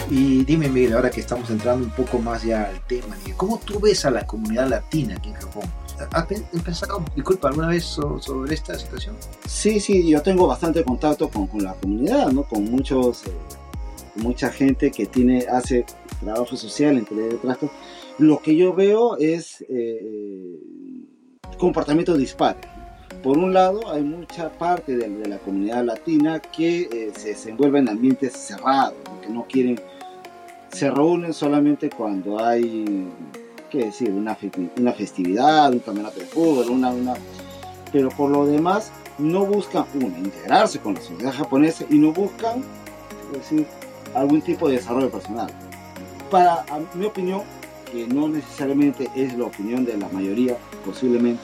[0.09, 3.79] Y dime, Miguel, ahora que estamos entrando un poco más ya al tema, ¿cómo tú
[3.79, 5.63] ves a la comunidad latina aquí en Japón?
[6.11, 9.15] ¿Has pe- pensado, disculpa, alguna vez so- sobre esta situación?
[9.45, 12.43] Sí, sí, yo tengo bastante contacto con, con la comunidad, ¿no?
[12.43, 13.31] Con muchos, eh,
[14.15, 15.85] mucha gente que tiene, hace
[16.21, 17.75] trabajo social, entre otras cosas.
[18.17, 20.59] Lo que yo veo es eh,
[21.57, 22.65] comportamientos dispares.
[22.65, 23.21] ¿no?
[23.21, 27.89] Por un lado, hay mucha parte de, la comunidad latina que eh, se desenvuelve en
[27.89, 29.79] ambientes cerrados, que no quieren,
[30.71, 33.07] se reúnen solamente cuando hay,
[33.71, 34.37] qué decir, una,
[34.77, 37.15] una festividad, un campeonato de fútbol, una, una
[37.91, 42.63] pero por lo demás no buscan, una, integrarse con la sociedad japonesa y no buscan,
[43.31, 43.65] es decir,
[44.15, 45.47] algún tipo de desarrollo personal.
[46.31, 47.43] Para mi opinión,
[47.91, 51.43] que no necesariamente es la opinión de la mayoría, posiblemente,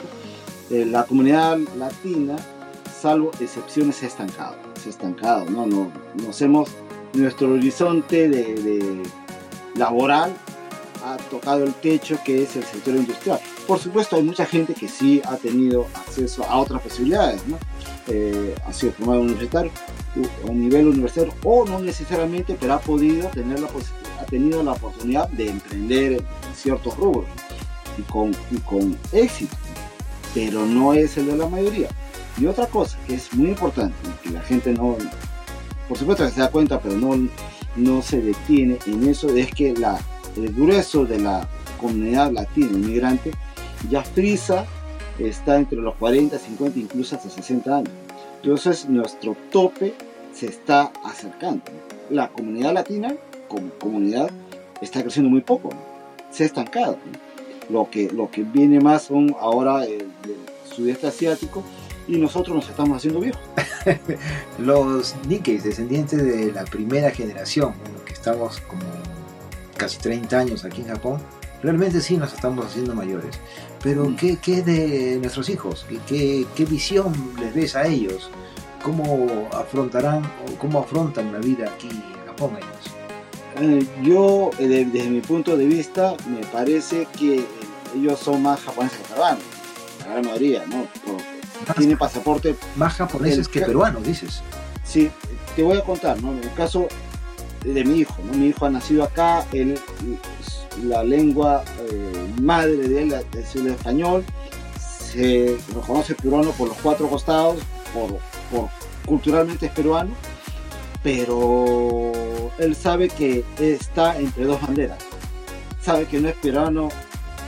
[0.69, 2.37] eh, la comunidad latina,
[2.99, 4.55] salvo excepciones, se ha estancado.
[4.81, 5.67] Se ha estancado, ¿no?
[5.67, 6.69] no nos hemos,
[7.13, 9.03] nuestro horizonte de
[9.75, 10.33] laboral
[11.03, 13.39] ha tocado el techo que es el sector industrial.
[13.67, 17.57] Por supuesto, hay mucha gente que sí ha tenido acceso a otras posibilidades, ¿no?
[18.07, 19.71] Eh, ha sido formado universitario,
[20.47, 24.73] a nivel universitario, o no necesariamente, pero ha podido tener la posi- ha tenido la
[24.73, 27.25] oportunidad de emprender en ciertos rubros
[27.97, 29.55] y con, y con éxito,
[30.33, 31.89] pero no es el de la mayoría.
[32.37, 34.97] Y otra cosa que es muy importante, que la gente no,
[35.87, 37.27] por supuesto que se da cuenta, pero no,
[37.75, 39.99] no se detiene en eso, es que la,
[40.37, 41.47] el grueso de la
[41.79, 43.31] comunidad latina inmigrante
[43.89, 44.65] ya frisa
[45.19, 47.89] está entre los 40, 50, incluso hasta 60 años.
[48.41, 49.93] Entonces nuestro tope
[50.33, 51.63] se está acercando.
[52.09, 53.13] La comunidad latina
[53.47, 54.29] como comunidad
[54.81, 55.91] está creciendo muy poco, ¿no?
[56.31, 56.97] se ha estancado.
[57.05, 57.19] ¿no?
[57.69, 60.37] Lo, que, lo que viene más son ahora el, del
[60.75, 61.63] sudeste asiático
[62.07, 63.41] y nosotros nos estamos haciendo viejos.
[64.59, 67.73] Los Nikkeis, descendientes de la primera generación,
[68.05, 68.81] que estamos como
[69.81, 71.19] casi 30 años aquí en Japón,
[71.63, 73.39] realmente sí nos estamos haciendo mayores.
[73.83, 74.15] Pero Mm.
[74.15, 75.85] ¿qué, qué de nuestros hijos?
[75.89, 78.29] ¿Qué, qué, qué visión les ves a ellos?
[78.83, 82.85] ¿Cómo afrontarán o cómo afrontan la vida aquí en Japón ellos?
[83.59, 87.43] Eh, yo, eh, de- desde mi punto de vista, me parece que
[87.95, 89.43] ellos son más japoneses que peruanos,
[89.99, 90.85] la gran mayoría, ¿no?
[91.77, 94.41] Tienen pasaporte Más japoneses El que peruanos, dices.
[94.85, 95.11] Sí,
[95.55, 96.31] te voy a contar, ¿no?
[96.31, 96.87] En el caso
[97.63, 98.15] de mi hijo.
[98.35, 99.79] Mi hijo ha nacido acá, él,
[100.83, 104.23] la lengua eh, madre de él es el español,
[104.79, 107.59] se reconoce peruano por los cuatro costados,
[107.93, 108.17] por,
[108.51, 108.69] por
[109.05, 110.11] culturalmente es peruano,
[111.03, 112.11] pero
[112.57, 114.99] él sabe que está entre dos banderas.
[115.81, 116.89] Sabe que no es peruano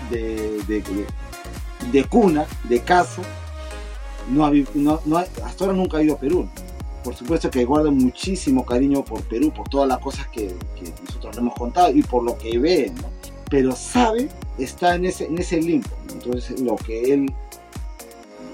[0.10, 3.22] de, de- cuna, de casa,
[4.30, 6.50] no ha no- no ha- hasta ahora nunca ha ido a Perú.
[7.04, 11.36] Por supuesto que guarda muchísimo cariño por Perú, por todas las cosas que, que nosotros
[11.36, 13.10] le hemos contado y por lo que ve, ¿no?
[13.50, 15.90] Pero sabe, está en ese, en ese limbo.
[16.12, 17.34] Entonces, lo que él,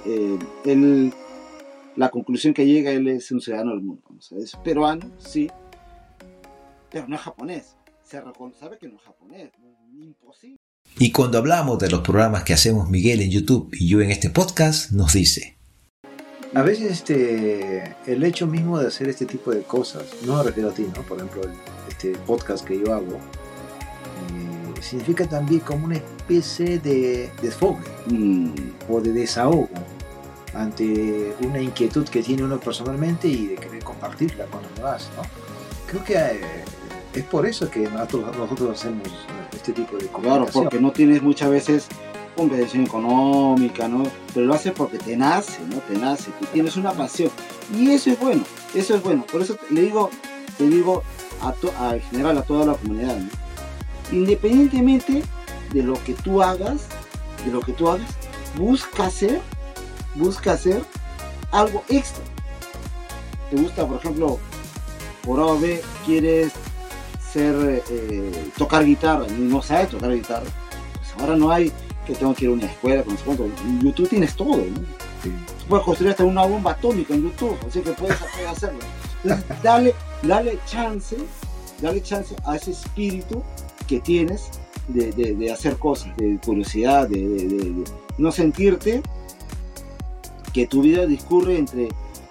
[0.06, 1.12] eh,
[1.95, 4.04] la conclusión que llega, él es un ciudadano del mundo.
[4.32, 5.50] Es peruano, sí,
[6.91, 7.76] pero no es japonés.
[8.04, 8.22] Se
[8.60, 10.04] sabe que no es japonés, ¿no?
[10.04, 10.58] imposible.
[10.97, 14.30] Y cuando hablamos de los programas que hacemos Miguel en YouTube y yo en este
[14.30, 15.59] podcast, nos dice,
[16.56, 20.70] A veces este, el hecho mismo de hacer este tipo de cosas, no me refiero
[20.70, 21.04] a ti, ¿no?
[21.04, 21.54] Por ejemplo, el-
[21.88, 28.52] este podcast que yo hago, eh, significa también como una especie de desfogue Mm,
[28.89, 29.70] o de desahogo
[30.56, 35.22] ante una inquietud que tiene uno personalmente y de querer compartirla con los demás, ¿no?
[35.86, 36.41] Creo que eh,
[37.14, 39.08] es por eso que nosotros, nosotros hacemos
[39.54, 40.64] este tipo de Claro, comunicación.
[40.64, 41.88] porque no tienes muchas veces
[42.39, 44.03] competencia económica, ¿no?
[44.33, 45.77] Pero lo haces porque te nace, ¿no?
[45.77, 47.29] Te nace, tú tienes una pasión.
[47.75, 49.25] Y eso es bueno, eso es bueno.
[49.31, 50.09] Por eso te- le digo,
[50.57, 51.03] te digo
[51.41, 53.17] a to- a- en general a toda la comunidad.
[54.11, 55.23] Independientemente
[55.73, 56.81] de lo que tú hagas,
[57.45, 58.07] de lo que tú hagas,
[58.57, 59.41] busca hacer,
[60.15, 60.81] busca hacer
[61.51, 62.23] algo extra.
[63.49, 64.39] Te gusta, por ejemplo,
[65.23, 66.51] por A quieres
[67.31, 70.45] ser, eh, tocar guitarra no sabes tocar guitarra,
[70.95, 71.71] pues ahora no hay
[72.10, 73.45] que tengo que ir a una escuela, con cuánto.
[73.45, 74.80] En YouTube tienes todo, ¿no?
[75.24, 75.32] Sí.
[75.68, 78.18] Puedes construir hasta una bomba atómica en YouTube, así que puedes,
[78.49, 78.80] hacerlo.
[79.24, 79.93] Entonces, dale,
[80.24, 81.16] dale chance,
[81.82, 83.43] dale chance a ese espíritu
[83.88, 84.49] que tienes
[84.88, 87.84] de, de- de hacer cosas, de curiosidad, de, de- de- de
[88.18, 89.01] no sentirte
[90.53, 91.89] que tu vida discurre entre,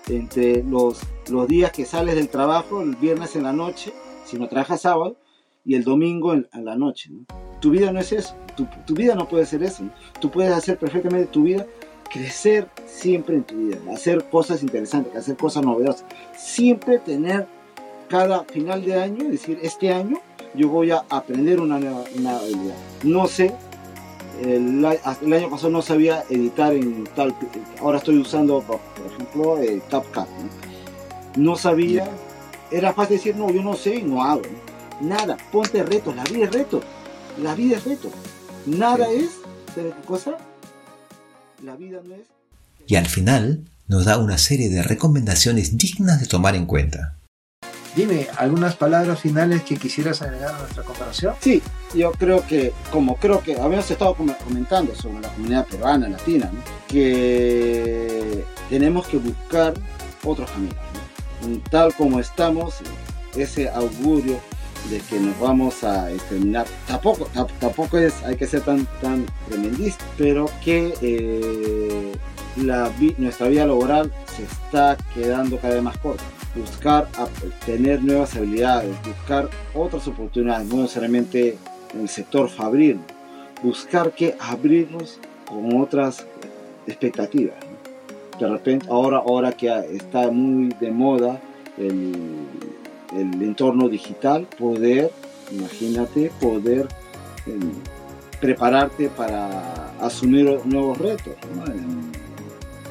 [0.08, 0.98] entre los,
[1.28, 3.92] los días que sales del trabajo, el viernes en la noche,
[4.24, 5.16] si no trabajas sábado,
[5.64, 7.10] y el domingo en, en la noche.
[7.10, 7.47] ¿no?
[7.60, 8.34] Tu vida no es eso.
[8.56, 9.84] Tu, tu vida no puede ser eso.
[10.20, 11.66] Tú puedes hacer perfectamente tu vida,
[12.10, 16.04] crecer siempre en tu vida, hacer cosas interesantes, hacer cosas novedosas.
[16.36, 17.46] Siempre tener
[18.08, 20.18] cada final de año, decir, este año
[20.54, 22.74] yo voy a aprender una nueva una habilidad.
[23.02, 23.52] No sé,
[24.42, 27.34] el, el año pasado no sabía editar en tal,
[27.80, 30.26] ahora estoy usando, por ejemplo, eh, CapCut.
[30.26, 31.50] ¿no?
[31.50, 32.08] No sabía,
[32.70, 34.42] era fácil decir, no, yo no sé y no hago.
[34.42, 35.08] ¿no?
[35.08, 36.80] Nada, ponte retos, la vida es reto,
[37.42, 38.10] la vida es reto.
[38.66, 39.30] Nada es,
[39.74, 40.36] ¿sabes qué cosa?
[41.64, 42.22] La vida no es...
[42.86, 47.14] Y al final nos da una serie de recomendaciones dignas de tomar en cuenta.
[47.96, 51.34] Dime, algunas palabras finales que quisieras agregar a nuestra comparación.
[51.40, 51.62] Sí,
[51.94, 56.50] yo creo que, como creo que habíamos estado com- comentando sobre la comunidad peruana, latina,
[56.52, 56.60] ¿no?
[56.86, 59.74] que tenemos que buscar
[60.24, 60.76] otros caminos.
[61.46, 61.58] ¿no?
[61.70, 62.74] Tal como estamos,
[63.34, 64.38] ese augurio
[64.90, 69.26] de que nos vamos a exterminar, tampoco, tam- tampoco es, hay que ser tan, tan
[69.48, 72.12] tremendista, pero que eh,
[73.18, 76.24] nuestra vida laboral se está quedando cada vez más corta.
[76.56, 77.08] Buscar
[77.66, 81.56] tener nuevas habilidades, buscar otras oportunidades, no necesariamente
[81.94, 82.98] en el sector fabril,
[83.62, 86.24] buscar que abrirnos con otras
[86.86, 87.56] expectativas.
[88.40, 91.40] De repente, ahora, ahora que está muy de moda
[91.76, 92.14] el,
[93.12, 95.10] el entorno digital, poder,
[95.50, 96.88] imagínate, poder
[97.46, 97.72] em,
[98.40, 101.34] prepararte para asumir nuevos retos,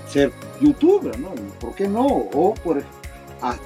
[0.09, 1.33] ser youtuber, ¿no?
[1.59, 2.05] ¿Por qué no?
[2.05, 2.83] O por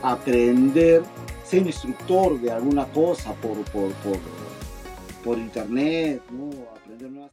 [0.04, 1.04] aprender,
[1.46, 4.18] ser instructor de alguna cosa por, por, por,
[5.24, 6.50] por internet, ¿no?
[6.76, 7.32] Aprender nuevas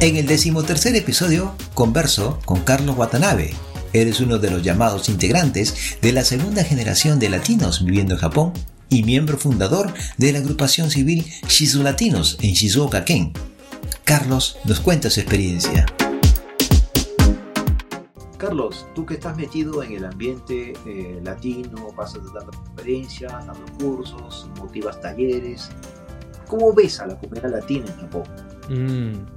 [0.00, 3.54] En el decimotercer episodio converso con Carlos Watanabe.
[3.92, 8.20] Él es uno de los llamados integrantes de la segunda generación de latinos viviendo en
[8.20, 8.52] Japón
[8.88, 13.32] y miembro fundador de la agrupación civil Shizu Latinos en Shizuoka Ken.
[14.04, 15.86] Carlos nos cuenta su experiencia.
[18.38, 24.48] Carlos, tú que estás metido en el ambiente eh, latino, pasas dando conferencias, dando cursos,
[24.58, 25.70] motivas talleres,
[26.46, 28.24] ¿cómo ves a la comunidad latina en Japón?
[28.68, 29.35] Mm,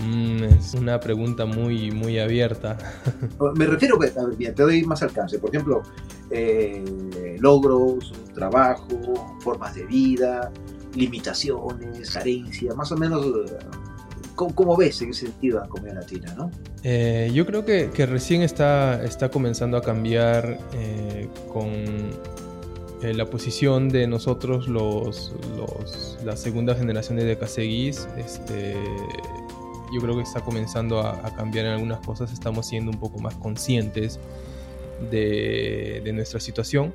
[0.00, 2.76] mm, es una pregunta muy, muy abierta.
[3.56, 3.98] Me refiero,
[4.36, 5.82] bien, te doy más alcance, por ejemplo,
[6.30, 10.50] eh, logros, trabajo, formas de vida,
[10.94, 13.58] limitaciones, carencias, más o menos, eh,
[14.34, 16.50] ¿cómo, cómo ves en ese sentido a la comunidad latina, no?
[16.88, 21.66] Eh, yo creo que, que recién está, está comenzando a cambiar eh, con
[23.02, 28.08] eh, la posición de nosotros, los, los, la segunda generación de Kaseguis.
[28.16, 28.76] Este,
[29.94, 33.18] yo creo que está comenzando a, a cambiar en algunas cosas, estamos siendo un poco
[33.18, 34.18] más conscientes
[35.10, 36.94] de, de nuestra situación.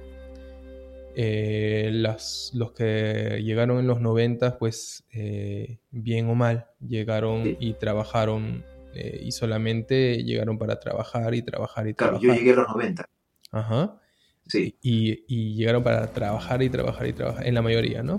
[1.14, 7.58] Eh, las, los que llegaron en los 90, pues eh, bien o mal, llegaron Sí.
[7.60, 8.64] y trabajaron
[8.94, 12.30] eh, y solamente llegaron para trabajar y trabajar y Claro, trabajar.
[12.30, 13.06] yo llegué a los 90,
[13.52, 14.00] Ajá.
[14.48, 18.18] sí, Y, y llegaron para trabajar y trabajar y trabajar, en la mayoría, ¿no?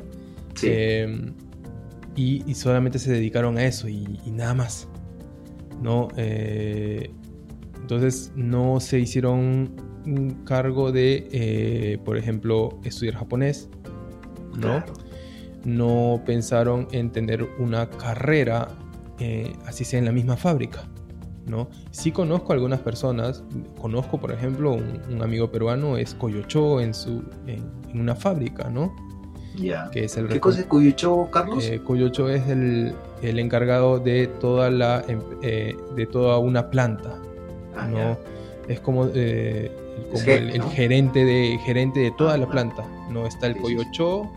[0.55, 0.69] sí.
[2.15, 4.89] Y, y solamente se dedicaron a eso y, y nada más.
[5.83, 6.09] ¿no?
[6.17, 7.11] Eh,
[7.81, 9.75] entonces no se hicieron
[10.07, 13.69] un cargo de, eh, por ejemplo, estudiar japonés.
[14.55, 14.61] ¿no?
[14.61, 14.93] Claro.
[15.65, 18.69] no pensaron en tener una carrera,
[19.19, 20.89] eh, así sea en la misma fábrica.
[21.47, 21.69] ¿no?
[21.91, 23.43] Sí conozco algunas personas,
[23.81, 28.71] conozco por ejemplo un, un amigo peruano, es Coyocho en, su, en, en una fábrica,
[28.71, 28.95] ¿no?
[29.91, 31.65] Que es el ¿Qué cosa es Cuyucho, Carlos?
[31.65, 37.19] eh, Coyocho es el, el encargado de toda la em- eh, de toda una planta,
[37.77, 38.19] Ah, ¿no?
[38.69, 40.71] Es como, eh, el- como jefe, el, el ¿no?
[40.71, 43.27] gerente de gerente de toda Ah, la planta, ¿no?
[43.27, 43.75] Está el Sí, sí, sí.
[43.77, 44.31] Coyocho,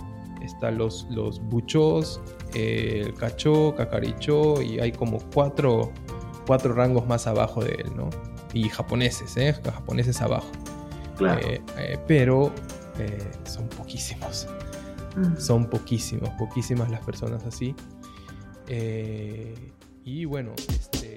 [0.43, 2.21] están los, los buchos,
[2.53, 5.91] el cachó, cacarichó, y hay como cuatro,
[6.45, 8.09] cuatro rangos más abajo de él, ¿no?
[8.53, 9.53] Y japoneses, ¿eh?
[9.63, 10.47] Japoneses abajo.
[11.17, 11.39] Claro.
[11.47, 12.51] Eh, pero
[13.45, 14.47] son poquísimos.
[15.15, 15.39] Mm.
[15.39, 17.75] Son poquísimos, poquísimas las personas así.
[18.67, 19.53] Eh,
[20.03, 21.15] y bueno, este,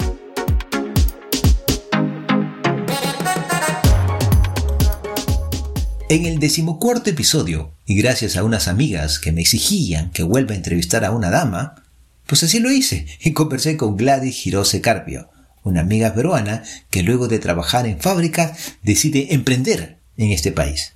[6.10, 10.56] En el decimocuarto episodio, y gracias a unas amigas que me exigían que vuelva a
[10.56, 11.84] entrevistar a una dama,
[12.24, 15.28] pues así lo hice y conversé con Gladys Hirose Carpio,
[15.64, 20.94] una amiga peruana que luego de trabajar en fábricas decide emprender en este país.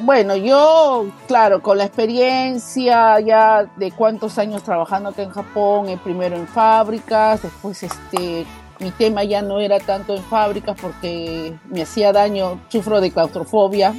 [0.00, 5.98] Bueno, yo, claro, con la experiencia ya de cuántos años trabajando acá en Japón, eh,
[6.02, 8.46] primero en fábricas, después este,
[8.78, 13.92] mi tema ya no era tanto en fábricas porque me hacía daño, sufro de claustrofobia.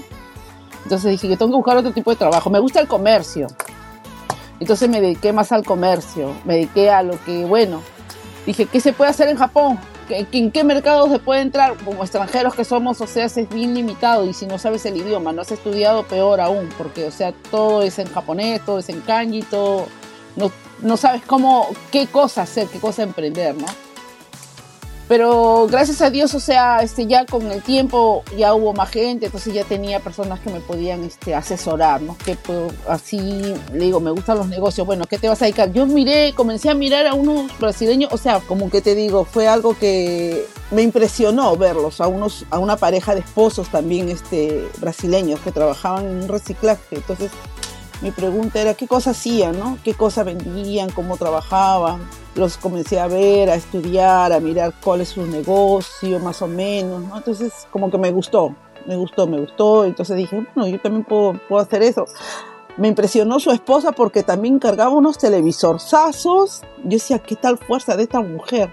[0.84, 2.50] Entonces dije que tengo que buscar otro tipo de trabajo.
[2.50, 3.48] Me gusta el comercio,
[4.62, 7.82] Entonces me dediqué más al comercio, me dediqué a lo que, bueno,
[8.46, 9.80] dije, ¿qué se puede hacer en Japón?
[10.10, 11.76] ¿En qué mercados se puede entrar?
[11.78, 15.32] Como extranjeros que somos, o sea, es bien limitado y si no sabes el idioma,
[15.32, 19.02] no has estudiado, peor aún, porque, o sea, todo es en japonés, todo es en
[19.02, 19.88] kanji, todo,
[20.36, 23.68] no, no sabes cómo, qué cosa hacer, qué cosa emprender, ¿no?
[25.10, 29.26] Pero gracias a Dios, o sea, este, ya con el tiempo ya hubo más gente,
[29.26, 32.16] entonces ya tenía personas que me podían este, asesorar, ¿no?
[32.24, 35.74] Que pues, así, le digo, me gustan los negocios, bueno, ¿qué te vas a dedicar?
[35.74, 39.48] Yo miré, comencé a mirar a unos brasileños, o sea, como que te digo, fue
[39.48, 45.40] algo que me impresionó verlos, a, unos, a una pareja de esposos también este, brasileños
[45.40, 47.32] que trabajaban en un reciclaje, entonces
[48.02, 49.78] mi pregunta era qué cosas hacían, ¿no?
[49.84, 50.90] ¿Qué cosas vendían?
[50.92, 52.02] ¿Cómo trabajaban?
[52.40, 57.04] los comencé a ver, a estudiar, a mirar cuál es su negocio, más o menos,
[57.04, 57.18] ¿no?
[57.18, 58.56] Entonces, como que me gustó,
[58.88, 59.86] me gustó, me gustó.
[59.86, 62.06] Entonces dije, bueno, yo también puedo, puedo hacer eso.
[62.78, 66.62] Me impresionó su esposa porque también cargaba unos televisorzazos.
[66.84, 68.72] Yo decía, ¿qué tal fuerza de esta mujer?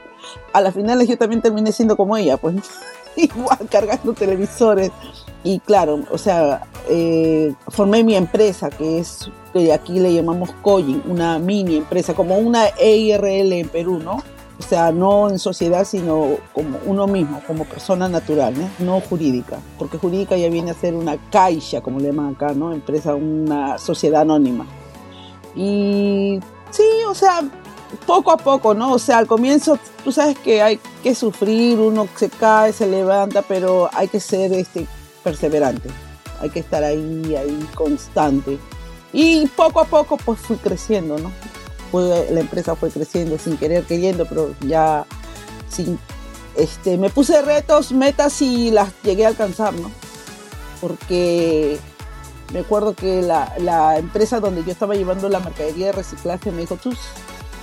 [0.52, 2.56] A la final yo también terminé siendo como ella, pues
[3.16, 4.92] igual cargando televisores.
[5.46, 11.00] Y claro, o sea, eh, formé mi empresa, que es, que aquí le llamamos Coyin,
[11.06, 14.24] una mini empresa, como una EIRL en Perú, ¿no?
[14.58, 18.68] O sea, no en sociedad, sino como uno mismo, como persona natural, ¿no?
[18.84, 22.72] no jurídica, porque jurídica ya viene a ser una caixa, como le llaman acá, ¿no?
[22.72, 24.66] Empresa, una sociedad anónima.
[25.54, 26.40] Y
[26.72, 27.42] sí, o sea,
[28.04, 28.94] poco a poco, ¿no?
[28.94, 33.42] O sea, al comienzo tú sabes que hay que sufrir, uno se cae, se levanta,
[33.42, 34.88] pero hay que ser este,
[35.26, 35.88] perseverante,
[36.40, 38.60] hay que estar ahí, ahí constante.
[39.12, 41.32] Y poco a poco pues fui creciendo, ¿no?
[42.30, 45.04] la empresa fue creciendo sin querer queriendo, pero ya
[45.68, 45.98] sin,
[46.54, 49.90] este, me puse retos, metas y las llegué a alcanzar, ¿no?
[50.80, 51.78] Porque
[52.52, 56.60] me acuerdo que la, la, empresa donde yo estaba llevando la mercadería de reciclaje me
[56.60, 56.92] dijo, ¿tú,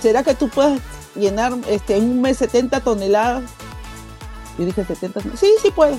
[0.02, 0.80] ¿será que tú puedes
[1.14, 3.44] llenar este, en un mes 70 toneladas?
[4.58, 5.98] Yo dije, 70 Sí, sí puedo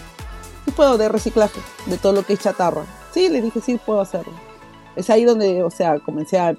[0.66, 2.84] sí puedo de reciclaje, de todo lo que es chatarra.
[3.12, 4.34] Sí, le dije, sí, puedo hacerlo.
[4.96, 6.56] Es ahí donde, o sea, comencé a,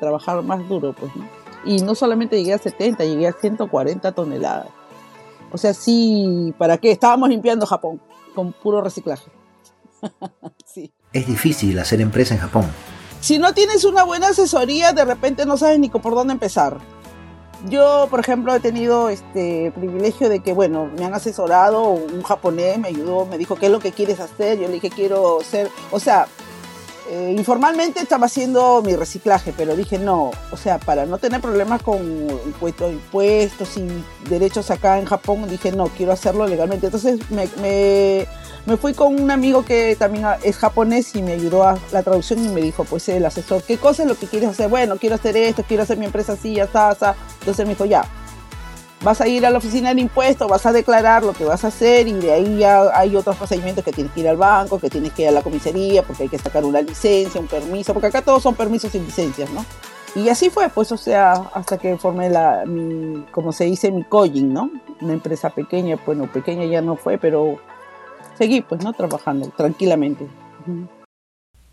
[0.00, 1.28] trabajar más duro, pues, ¿no?
[1.64, 4.66] Y no solamente llegué a 70, llegué a 140 toneladas.
[5.52, 6.90] O sea, sí, ¿para qué?
[6.90, 8.00] Estábamos limpiando Japón
[8.34, 9.30] con puro reciclaje.
[10.64, 10.92] sí.
[11.12, 12.64] Es difícil hacer empresa en Japón.
[13.20, 16.78] Si no tienes una buena asesoría, de repente no sabes ni por dónde empezar.
[17.68, 22.78] Yo, por ejemplo, he tenido este privilegio de que, bueno, me han asesorado, un japonés
[22.78, 24.58] me ayudó, me dijo, ¿qué es lo que quieres hacer?
[24.58, 26.28] Yo le dije, quiero ser, o sea,
[27.10, 31.82] eh, informalmente estaba haciendo mi reciclaje, pero dije, no, o sea, para no tener problemas
[31.82, 31.98] con
[32.60, 36.86] impuestos, y derechos acá en Japón, dije, no, quiero hacerlo legalmente.
[36.86, 38.26] Entonces me
[38.76, 42.48] fui con un amigo que también es japonés y me ayudó a la traducción y
[42.48, 44.68] me dijo, pues el asesor, ¿qué cosa es lo que quieres hacer?
[44.68, 46.96] Bueno, quiero hacer esto, quiero hacer mi empresa así, ya está,
[47.38, 48.04] Entonces me dijo, ya,
[49.04, 51.68] vas a ir a la oficina de impuestos, vas a declarar lo que vas a
[51.68, 54.90] hacer y de ahí ya hay otros procedimientos que tienes que ir al banco, que
[54.90, 58.08] tienes que ir a la comisaría porque hay que sacar una licencia, un permiso, porque
[58.08, 59.64] acá todos son permisos y licencias, ¿no?
[60.16, 64.02] Y así fue, pues, o sea, hasta que formé la, mi, como se dice, mi
[64.02, 64.70] coin, ¿no?
[65.02, 67.58] Una empresa pequeña, bueno, pequeña ya no fue, pero
[68.36, 68.92] seguí pues, ¿no?
[68.92, 70.26] Trabajando tranquilamente.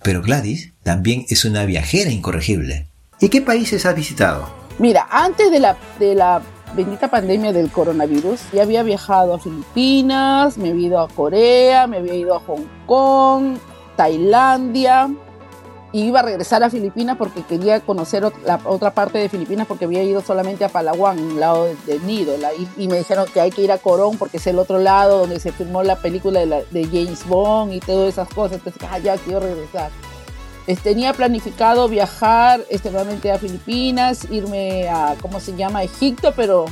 [0.01, 2.87] Pero Gladys también es una viajera incorregible.
[3.19, 4.47] ¿Y qué países has visitado?
[4.79, 6.41] Mira, antes de la, de la
[6.75, 11.97] bendita pandemia del coronavirus, ya había viajado a Filipinas, me había ido a Corea, me
[11.97, 13.57] había ido a Hong Kong,
[13.95, 15.09] Tailandia,
[15.93, 19.85] y iba a regresar a Filipinas porque quería conocer la otra parte de Filipinas porque
[19.85, 22.35] había ido solamente a Palawan, un lado del nido,
[22.77, 25.39] y, me dijeron que hay que ir a Corón porque es el otro lado donde
[25.39, 29.39] se filmó la película de, James Bond y todas esas cosas, entonces ah, ya quiero
[29.39, 29.91] regresar.
[30.81, 32.89] tenía planificado viajar este,
[33.31, 36.65] a Filipinas, irme a, ¿cómo se llama?, Egipto, pero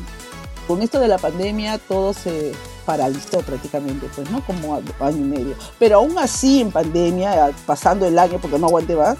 [0.67, 2.53] con esto de la pandemia todo se,
[2.85, 4.43] paralizó prácticamente, pues, ¿no?
[4.45, 5.55] Como año y medio.
[5.79, 9.17] Pero aún así en pandemia, pasando el año porque no aguanté más,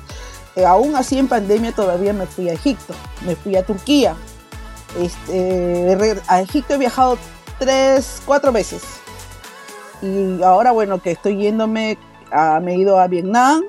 [0.56, 2.94] eh, aún así en pandemia todavía me fui a Egipto,
[3.26, 4.16] me fui a Turquía.
[5.00, 7.18] Este, a Egipto he viajado
[7.60, 8.82] tres, cuatro veces.
[10.02, 11.98] Y ahora, bueno, que estoy yéndome,
[12.32, 13.64] a, me he ido a Vietnam,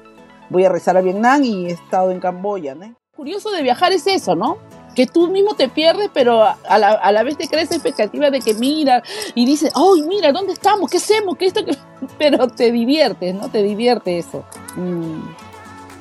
[0.48, 2.94] voy a rezar a Vietnam y he estado en Camboya, ¿no?
[3.14, 4.58] Curioso de viajar es eso, ¿no?
[4.94, 8.40] Que tú mismo te pierdes, pero a la, a la vez te crees expectativa de
[8.40, 9.02] que mira
[9.34, 10.90] y dices, ¡ay, mira, ¿dónde estamos?
[10.90, 11.36] ¿Qué hacemos?
[11.36, 11.60] ¿Qué esto?
[12.18, 13.48] Pero te diviertes, ¿no?
[13.48, 14.44] Te divierte eso.
[14.76, 15.20] Mm.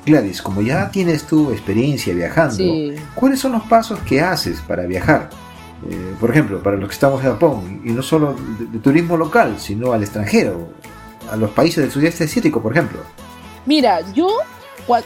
[0.04, 2.64] Gladys, como ya tienes tu experiencia viajando,
[3.14, 5.30] ¿cuáles son los pasos que haces para viajar?
[5.88, 9.56] Eh, por ejemplo, para los que estamos en Japón, y no solo de, turismo local,
[9.58, 10.70] sino al extranjero,
[11.30, 13.00] a los países del sudeste asiático, por ejemplo.
[13.64, 14.28] Mira, yo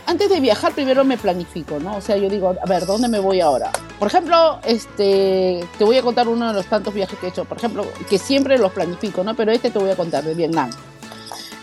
[0.07, 1.97] antes de viajar primero me planifico, ¿no?
[1.97, 3.71] O sea, yo digo, a ver, ¿dónde me voy ahora?
[3.99, 7.45] Por ejemplo, este, te voy a contar uno de los tantos viajes que he hecho,
[7.45, 9.35] por ejemplo, que siempre los planifico, ¿no?
[9.35, 10.71] Pero este te voy a contar de Vietnam.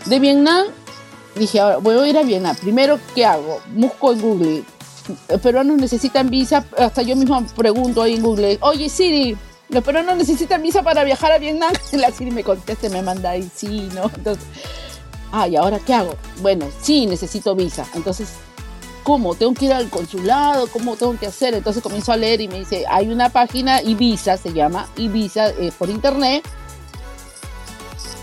[0.06, 0.68] De Vietnam
[1.36, 2.56] dije, ahora voy a ir a Vietnam.
[2.56, 3.62] Primero, ¿qué hago?
[3.70, 4.64] Busco en Google.
[5.42, 6.66] Peruanos necesitan visa.
[6.78, 9.36] Hasta yo mismo pregunto ahí en Google, oye Siri,
[9.70, 11.74] los peruanos necesitan visa para viajar a Vietnam.
[11.94, 14.04] La Siri me contesta me manda ahí, sí, ¿no?
[14.16, 14.46] Entonces,
[15.34, 16.16] ah, ¿y ahora qué hago?
[16.42, 17.86] Bueno, sí, necesito visa.
[17.96, 18.30] Entonces,
[19.04, 19.36] ¿cómo?
[19.36, 20.68] ¿Tengo que ir al consulado?
[20.68, 21.54] ¿Cómo tengo que hacer?
[21.56, 25.72] Entonces comienzo a leer y me dice, hay una página, Ibiza se llama, Ibiza, eh,
[25.78, 26.46] por internet,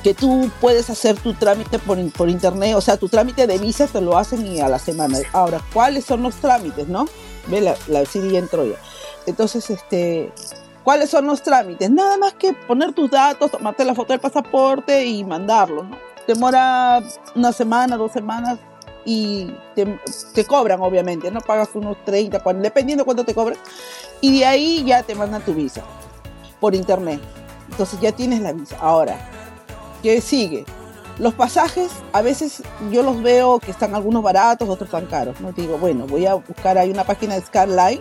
[0.03, 3.87] que tú puedes hacer tu trámite por, por internet, o sea, tu trámite de visa
[3.87, 5.19] te lo hacen y a la semana.
[5.33, 7.07] Ahora, ¿cuáles son los trámites, no?
[7.49, 8.77] Ve, la, la ya entró ya.
[9.27, 10.33] Entonces, este,
[10.85, 11.91] ¿cuáles son los trámites?
[11.91, 16.10] Nada más que poner tus datos, tomarte la foto del pasaporte y mandarlo, ¿no?
[16.35, 17.03] Demora
[17.35, 18.59] una semana, dos semanas
[19.05, 19.99] y te,
[20.35, 21.41] te cobran, obviamente, ¿no?
[21.41, 23.59] Pagas unos 30, 40, dependiendo cuánto te cobran.
[24.21, 25.83] Y de ahí ya te mandan tu visa
[26.61, 27.21] por internet.
[27.71, 28.77] Entonces ya tienes la visa.
[28.81, 29.17] Ahora,
[30.03, 30.65] ¿Qué sigue?
[31.19, 35.39] Los pasajes, a veces yo los veo que están algunos baratos, otros tan caros.
[35.41, 35.53] ¿no?
[35.53, 38.01] Digo, bueno, voy a buscar, hay una página de Skyline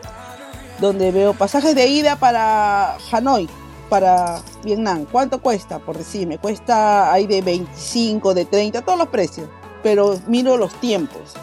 [0.80, 3.50] donde veo pasajes de ida para Hanoi,
[3.90, 5.06] para Vietnam.
[5.12, 5.80] ¿Cuánto cuesta?
[5.80, 9.50] Por decirme, cuesta, hay de 25, de 30, todos los precios.
[9.84, 11.34] Pero miro los tiempos.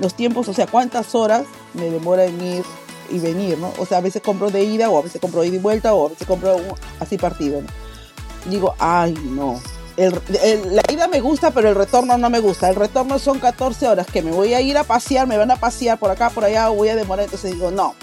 [0.00, 2.64] Los tiempos, o sea, cuántas horas me demora en ir
[3.10, 3.72] y venir, ¿no?
[3.78, 6.06] O sea, a veces compro de ida o a veces compro ida y vuelta o
[6.06, 6.56] a veces compro
[7.00, 7.62] así partido.
[8.50, 9.60] Digo, ay, no.
[9.96, 12.68] La ida me gusta, pero el retorno no me gusta.
[12.68, 15.56] El retorno son 14 horas que me voy a ir a pasear, me van a
[15.56, 17.24] pasear por acá, por allá, voy a demorar.
[17.24, 17.94] Entonces digo, no.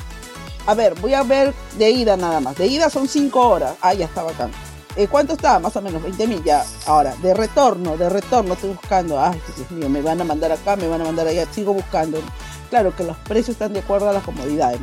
[0.66, 2.56] A ver, voy a ver de ida nada más.
[2.56, 3.76] De ida son 5 horas.
[3.82, 4.52] Ah, ya está bacán.
[4.96, 5.60] Eh, ¿Cuánto está?
[5.60, 6.64] Más o menos 20 mil ya.
[6.86, 9.20] Ahora, de retorno, de retorno estoy buscando.
[9.20, 11.46] Ay, Dios mío, me van a mandar acá, me van a mandar allá.
[11.52, 12.20] Sigo buscando.
[12.70, 14.80] Claro que los precios están de acuerdo a las comodidades.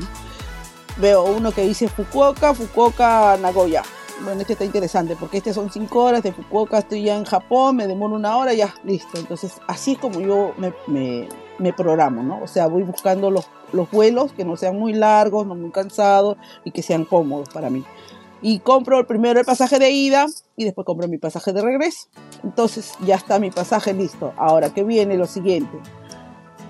[0.98, 3.82] Veo uno que dice Fukuoka, Fukuoka, Nagoya.
[4.22, 6.22] Bueno, este está interesante porque este son 5 horas.
[6.22, 9.18] De Fukuoka estoy ya en Japón, me demoro una hora, ya, listo.
[9.18, 11.28] Entonces, así es como yo me, me,
[11.58, 12.42] me programo, ¿no?
[12.42, 16.36] O sea, voy buscando los, los vuelos que no sean muy largos, no muy cansados
[16.64, 17.84] y que sean cómodos para mí.
[18.42, 22.08] Y compro primero el pasaje de ida y después compro mi pasaje de regreso.
[22.42, 24.32] Entonces ya está mi pasaje listo.
[24.36, 25.16] Ahora, ¿qué viene?
[25.16, 25.78] Lo siguiente.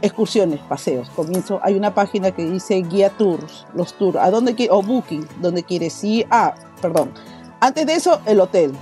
[0.03, 1.11] Excursiones, paseos.
[1.11, 4.16] Comienzo, hay una página que dice guía tours, los tours.
[4.16, 4.74] ¿A dónde quieres?
[4.74, 6.26] O booking, donde quieres ir.
[6.30, 7.12] Ah, perdón.
[7.61, 8.72] Antes de eso, el hotel.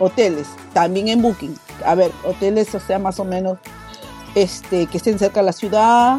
[0.00, 1.54] Hoteles, también en booking.
[1.84, 3.58] A ver, hoteles, o sea, más o menos
[4.34, 6.18] este, que estén cerca de la ciudad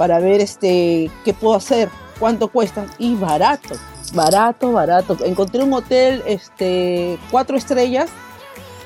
[0.00, 3.74] para ver este, qué puedo hacer, cuánto cuestan y barato,
[4.14, 5.18] barato, barato.
[5.26, 8.08] Encontré un hotel este, cuatro estrellas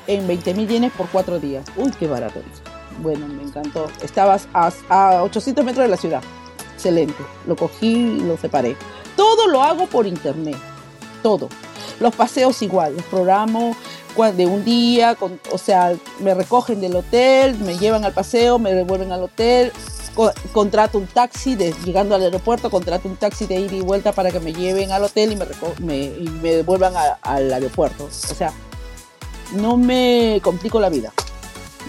[0.07, 1.63] en 20 mil yenes por cuatro días.
[1.77, 2.41] Uy, qué barato.
[3.01, 3.87] Bueno, me encantó.
[4.03, 6.21] Estabas a, a 800 metros de la ciudad.
[6.73, 7.23] Excelente.
[7.47, 8.75] Lo cogí lo separé.
[9.15, 10.57] Todo lo hago por internet.
[11.23, 11.47] Todo.
[12.01, 12.93] Los paseos igual.
[12.93, 13.73] Los programo
[14.35, 15.15] de un día.
[15.15, 19.71] con- o sea, me recogen del hotel, me llevan al paseo, me devuelven al hotel.
[20.15, 24.11] Co- contrato un taxi, de, llegando al aeropuerto, contrato un taxi de ida y vuelta
[24.13, 25.45] para que me lleven al hotel y me,
[25.79, 28.05] me- y me devuelvan a- al aeropuerto.
[28.05, 28.51] O sea,
[29.53, 31.13] no me complico la vida.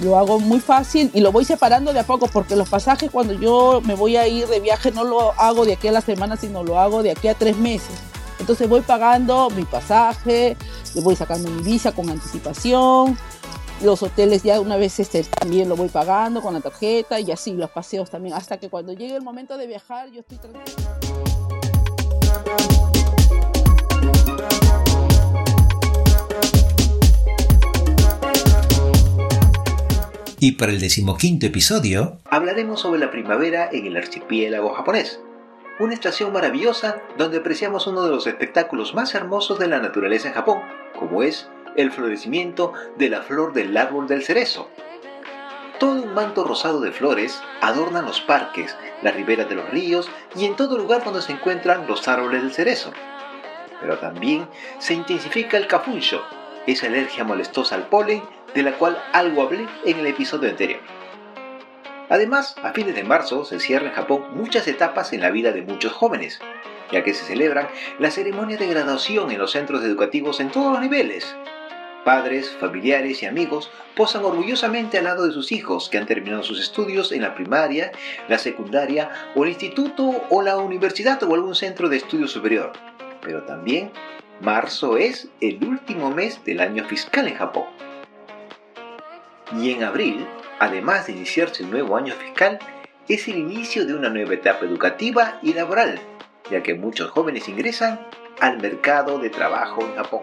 [0.02, 3.32] Lo hago muy fácil y lo voy separando de a poco porque los pasajes cuando
[3.32, 6.36] yo me voy a ir de viaje no lo hago de aquí a la semana,
[6.36, 7.96] sino lo hago de aquí a tres meses.
[8.38, 10.54] Entonces voy pagando mi pasaje,
[10.94, 13.16] le voy sacando mi visa con anticipación,
[13.82, 17.52] los hoteles ya una vez este, también lo voy pagando con la tarjeta y así
[17.52, 20.64] los paseos también, hasta que cuando llegue el momento de viajar yo estoy tranquila.
[30.38, 35.20] Y para el decimoquinto episodio, Hablaremos sobre la primavera en el archipiélago japonés.
[35.80, 40.34] Una estación maravillosa donde apreciamos uno de los espectáculos más hermosos de la naturaleza en
[40.34, 40.60] Japón,
[40.98, 44.68] como es el florecimiento de la flor del árbol del cerezo.
[45.78, 50.46] Todo un manto rosado de flores adornan los parques, las riberas de los ríos y
[50.46, 52.92] en todo lugar donde se encuentran los árboles del cerezo.
[53.80, 54.48] Pero también
[54.78, 56.22] se intensifica el cafuncho,
[56.66, 58.22] esa alergia molestosa al polen
[58.54, 60.80] de la cual algo hablé en el episodio anterior.
[62.08, 65.62] Además, a fines de marzo se cierran en Japón muchas etapas en la vida de
[65.62, 66.40] muchos jóvenes,
[66.90, 67.68] ya que se celebran
[67.98, 71.36] las ceremonias de graduación en los centros educativos en todos los niveles.
[72.06, 76.60] Padres, familiares y amigos posan orgullosamente al lado de sus hijos que han terminado sus
[76.60, 77.90] estudios en la primaria,
[78.28, 82.70] la secundaria o el instituto o la universidad o algún centro de estudio superior.
[83.22, 83.90] Pero también
[84.40, 87.64] marzo es el último mes del año fiscal en Japón.
[89.60, 90.28] Y en abril,
[90.60, 92.60] además de iniciarse un nuevo año fiscal,
[93.08, 95.98] es el inicio de una nueva etapa educativa y laboral,
[96.52, 97.98] ya que muchos jóvenes ingresan
[98.38, 100.22] al mercado de trabajo en Japón.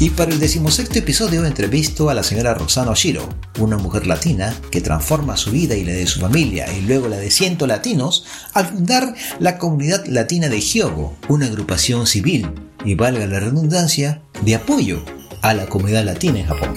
[0.00, 3.28] Y para el decimosexto episodio entrevisto a la señora Rosana Oshiro,
[3.58, 7.16] una mujer latina que transforma su vida y la de su familia y luego la
[7.16, 8.24] de cientos latinos
[8.54, 12.48] al fundar la comunidad latina de Hyogo, una agrupación civil
[12.84, 15.02] y valga la redundancia de apoyo
[15.42, 16.74] a la comunidad latina en Japón.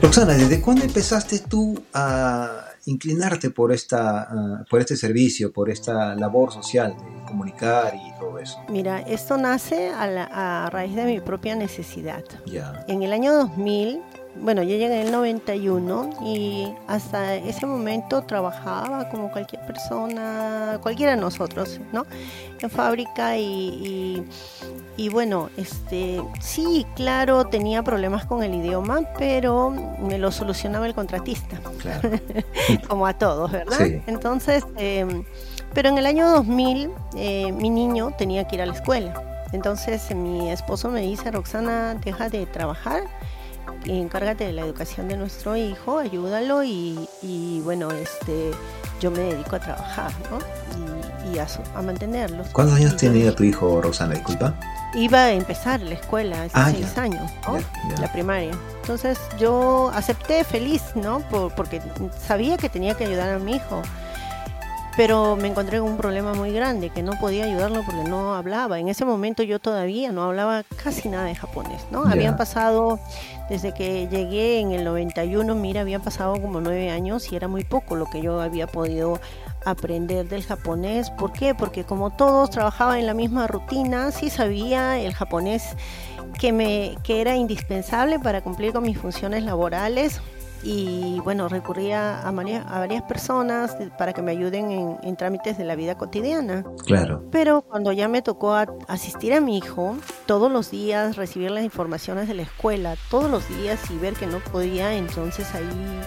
[0.00, 6.14] Roxana, ¿desde cuándo empezaste tú a inclinarte por, esta, ah, por este servicio, por esta
[6.14, 8.58] labor social de comunicar y todo eso?
[8.68, 10.28] Mira, esto nace a, la-
[10.64, 12.24] a raíz de mi propia necesidad.
[12.46, 12.84] Ya.
[12.88, 14.00] En el año 2000,
[14.40, 21.14] bueno, yo llegué en el 91 y hasta ese momento trabajaba como cualquier persona, cualquiera
[21.14, 22.06] de nosotros, ¿no?
[22.60, 24.24] En fábrica y, y-
[24.96, 29.70] y bueno, este, sí, claro, tenía problemas con el idioma, pero
[30.00, 32.10] me lo solucionaba el contratista, Claro.
[32.88, 33.78] como a todos, ¿verdad?
[33.78, 34.02] Sí.
[34.08, 35.22] Entonces, em,
[35.72, 39.22] pero en el año 2000 eh, mi niño tenía que ir a la escuela.
[39.52, 43.02] Entonces mi esposo me dice, Roxana, deja de trabajar
[43.86, 48.50] encárgate de la educación de nuestro hijo, ayúdalo y, y, bueno, este,
[49.00, 50.38] yo me dedico a trabajar, ¿no?
[51.30, 52.48] Y, y a, su- a mantenerlos.
[52.48, 54.14] ¿Cuántos años tenía tu hijo, Rosana?
[54.14, 54.54] Disculpa.
[54.94, 57.02] Iba a empezar la escuela, hace Ah, seis ya.
[57.02, 57.58] años, ¿no?
[57.58, 57.64] Ya,
[57.94, 58.00] ya.
[58.00, 58.52] La primaria.
[58.80, 61.20] Entonces yo acepté feliz, ¿no?
[61.20, 61.82] Por- porque
[62.26, 63.82] sabía que tenía que ayudar a mi hijo.
[64.96, 68.80] Pero me encontré con un problema muy grande, que no podía ayudarlo porque no hablaba.
[68.80, 72.02] En ese momento yo todavía no hablaba casi nada de japonés, ¿no?
[72.02, 72.98] Habían pasado,
[73.48, 77.64] desde que llegué en el 91, mira, habían pasado como nueve años y era muy
[77.64, 79.20] poco lo que yo había podido
[79.64, 81.10] aprender del japonés.
[81.10, 81.54] ¿Por qué?
[81.54, 85.76] Porque como todos trabajaban en la misma rutina, sí sabía el japonés
[86.38, 90.20] que, me, que era indispensable para cumplir con mis funciones laborales
[90.62, 95.56] y bueno, recurría a, maria- a varias personas para que me ayuden en, en trámites
[95.58, 96.64] de la vida cotidiana.
[96.84, 97.24] Claro.
[97.30, 99.96] Pero cuando ya me tocó a- asistir a mi hijo,
[100.26, 104.26] todos los días recibir las informaciones de la escuela, todos los días y ver que
[104.26, 106.00] no podía, entonces ahí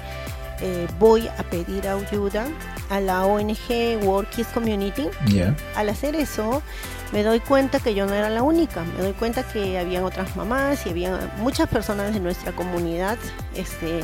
[0.61, 2.45] eh, voy a pedir ayuda
[2.89, 5.07] a la ONG World Kids Community.
[5.27, 5.55] Ya.
[5.75, 6.61] Al hacer eso,
[7.13, 10.35] me doy cuenta que yo no era la única, me doy cuenta que habían otras
[10.35, 13.17] mamás y había muchas personas de nuestra comunidad
[13.55, 14.01] este,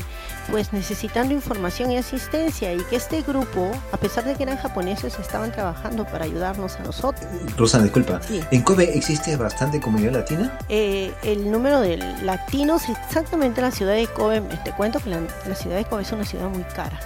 [0.50, 5.18] pues necesitando información y asistencia y que este grupo, a pesar de que eran japoneses,
[5.20, 7.26] estaban trabajando para ayudarnos a nosotros.
[7.58, 8.22] Rosana, disculpa.
[8.28, 8.42] Sí.
[8.52, 10.58] ¿En Kobe existe bastante comunidad latina?
[10.70, 15.20] Eh, el número de latinos exactamente en la ciudad de Kobe, te cuento que la,
[15.48, 17.00] la ciudad de Kobe es una ciudad muy cara.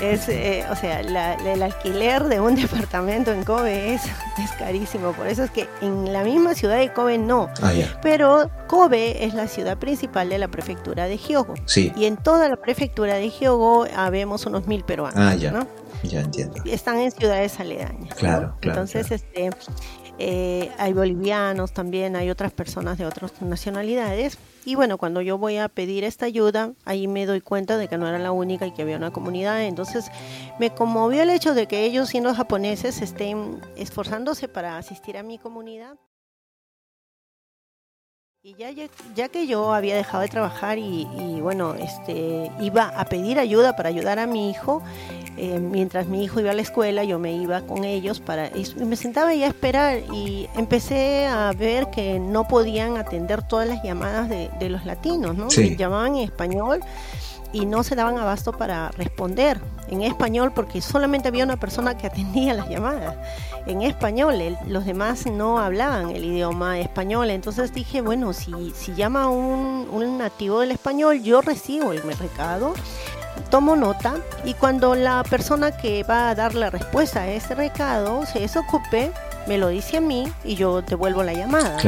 [0.00, 5.12] es, eh, o sea, la- el alquiler de un departamento en Kobe es, es carísimo.
[5.12, 7.48] Por eso es que en la misma ciudad de Kobe no.
[7.62, 7.72] Ah.
[8.02, 11.54] Pero Kobe es la ciudad principal de la prefectura de Hyogo.
[11.66, 11.92] Sí.
[11.96, 15.18] Y en toda la prefectura de Hyogo habemos unos mil peruanos.
[15.18, 15.52] Ah, ya.
[15.52, 15.66] ¿no?
[16.02, 16.62] Ya entiendo.
[16.66, 18.10] están en ciudades aledañas.
[18.10, 18.16] ¿no?
[18.16, 19.50] Claro, claro, Entonces, este,
[20.18, 24.38] eh, hay bolivianos también, hay otras personas de otras nacionalidades.
[24.64, 27.98] Y bueno, cuando yo voy a pedir esta ayuda, ahí me doy cuenta de que
[27.98, 29.62] no era la única y que había una comunidad.
[29.62, 30.10] Entonces,
[30.58, 35.38] me conmovió el hecho de que ellos, siendo japoneses, estén esforzándose para asistir a mi
[35.38, 35.96] comunidad.
[38.46, 42.88] Y ya, ya, ya que yo había dejado de trabajar y, y, bueno, este, iba
[42.88, 44.82] a pedir ayuda para ayudar a mi hijo,
[45.38, 48.66] eh, mientras mi hijo iba a la escuela, yo me iba con ellos para, y
[48.84, 53.82] me sentaba ahí a esperar y empecé a ver que no podían atender todas las
[53.82, 55.48] llamadas de, de los latinos, ¿no?
[55.48, 55.74] Sí.
[55.74, 56.80] Llamaban en español
[57.54, 59.58] y no se daban abasto para responder
[59.88, 63.14] en español porque solamente había una persona que atendía las llamadas
[63.66, 68.94] en español, el- los demás no hablaban el idioma español, entonces dije, bueno, si, si
[68.94, 72.74] llama un, nativo del español, yo recibo el recado,
[73.50, 74.14] tomo nota
[74.44, 79.12] y cuando la persona que va a dar la respuesta a ese recado se desocupe,
[79.46, 81.76] me lo dice a mí y yo devuelvo la llamada.
[81.76, 81.80] ¿no?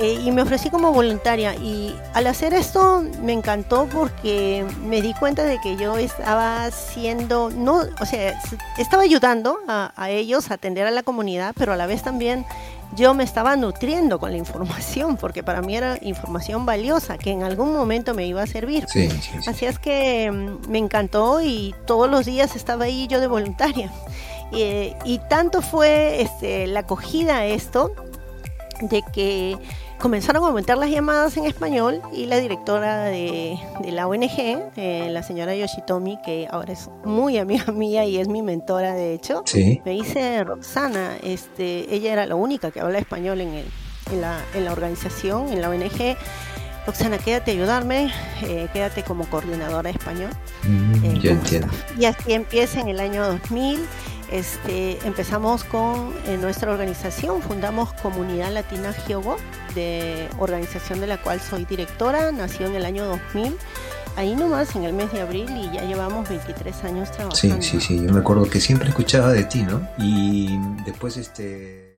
[0.00, 5.12] Eh, y me ofrecí como voluntaria y al hacer esto me encantó porque me di
[5.14, 8.40] cuenta de que yo estaba haciendo, no, o sea,
[8.78, 12.46] estaba ayudando a, a ellos a atender a la comunidad, pero a la vez también
[12.94, 17.42] yo me estaba nutriendo con la información porque para mí era información valiosa que en
[17.42, 18.86] algún momento me iba a servir.
[18.88, 19.50] Sí, sí, sí.
[19.50, 23.90] Así es que mm, me encantó y todos los días estaba ahí yo de voluntaria.
[24.52, 27.92] Eh, y tanto fue este, la acogida a esto
[28.80, 29.58] de que
[29.98, 35.08] comenzaron a aumentar las llamadas en español y la directora de, de la ONG, eh,
[35.10, 39.42] la señora Yoshitomi, que ahora es muy amiga mía y es mi mentora de hecho,
[39.46, 39.80] Sí.
[39.84, 43.66] me dice Roxana, este, ella era la única que habla español en, el,
[44.12, 46.16] en, la, en la organización, en la ONG.
[46.86, 48.10] Roxana, quédate a ayudarme,
[48.44, 50.30] eh, quédate como coordinadora de español.
[50.62, 51.68] Mm, Eh, yo ¿cómo entiendo.
[51.98, 53.80] Y así empieza en el año 2000.
[54.30, 59.36] Este, empezamos con nuestra organización, fundamos Comunidad Latina Giogo,
[59.74, 63.56] de organización de la cual soy directora, nació en el año 2000,
[64.16, 67.62] ahí nomás en el mes de abril y ya llevamos 23 años Sí, trabajando.
[67.62, 68.04] sí, sí.
[68.06, 69.80] Yo me acuerdo que siempre escuchaba de ti, ¿no?
[69.98, 71.96] Y después, este.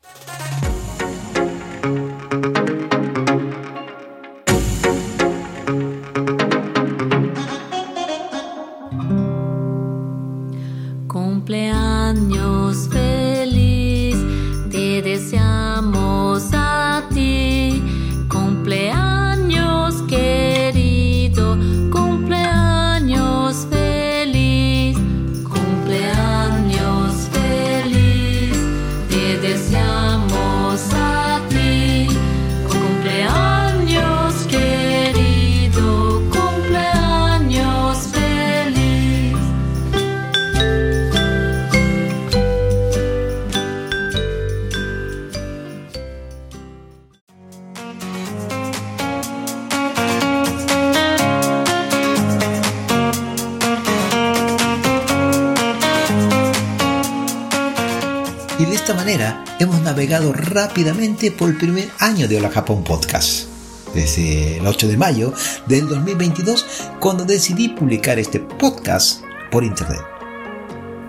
[59.61, 63.47] Hemos navegado rápidamente por el primer año de Hola Japón Podcast.
[63.95, 65.35] Desde el 8 de mayo
[65.67, 66.65] del 2022,
[66.99, 70.01] cuando decidí publicar este podcast por internet.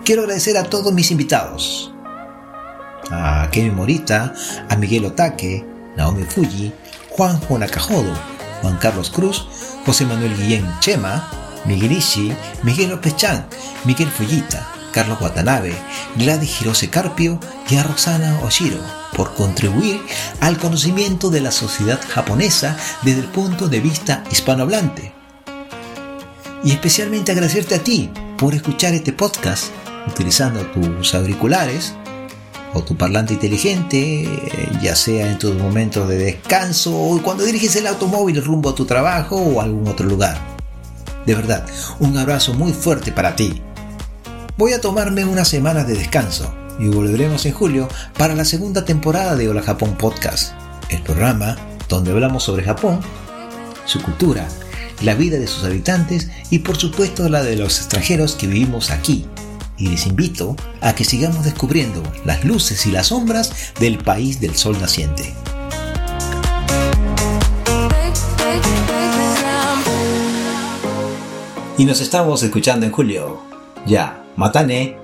[0.04, 1.94] Quiero agradecer a todos mis invitados.
[3.10, 4.34] A Kevin Morita,
[4.68, 5.64] a Miguel Otake,
[5.96, 6.74] Naomi Fuji,
[7.08, 8.12] Juanjo Nakajodo,
[8.60, 9.46] Juan Carlos Cruz,
[9.86, 11.30] José Manuel Guillén Chema,
[11.64, 12.34] Miguel Ishi,
[12.64, 13.46] Miguel López Chan,
[13.86, 15.74] Miguel Fullita, Carlos Watanabe,
[16.16, 18.78] Gladys Hirose Carpio y a Roxana Oshiro
[19.16, 20.00] por contribuir
[20.40, 25.12] al conocimiento de la sociedad japonesa desde el punto de vista hispanohablante.
[26.64, 29.66] Y especialmente agradecerte a ti por escuchar este podcast
[30.06, 31.94] utilizando tus auriculares
[32.74, 34.28] o tu parlante inteligente,
[34.80, 38.86] ya sea en tus momentos de descanso o cuando diriges el automóvil rumbo a tu
[38.86, 40.40] trabajo o a algún otro lugar.
[41.26, 41.66] De verdad,
[42.00, 43.62] un abrazo muy fuerte para ti.
[44.58, 47.88] Voy a tomarme unas semanas de descanso y volveremos en julio
[48.18, 50.52] para la segunda temporada de Hola Japón Podcast,
[50.90, 51.56] el programa
[51.88, 53.00] donde hablamos sobre Japón,
[53.86, 54.46] su cultura,
[55.00, 59.26] la vida de sus habitantes y por supuesto la de los extranjeros que vivimos aquí.
[59.78, 64.54] Y les invito a que sigamos descubriendo las luces y las sombras del país del
[64.54, 65.32] sol naciente.
[71.78, 73.40] Y nos estamos escuchando en julio.
[73.86, 75.01] Ya, またね。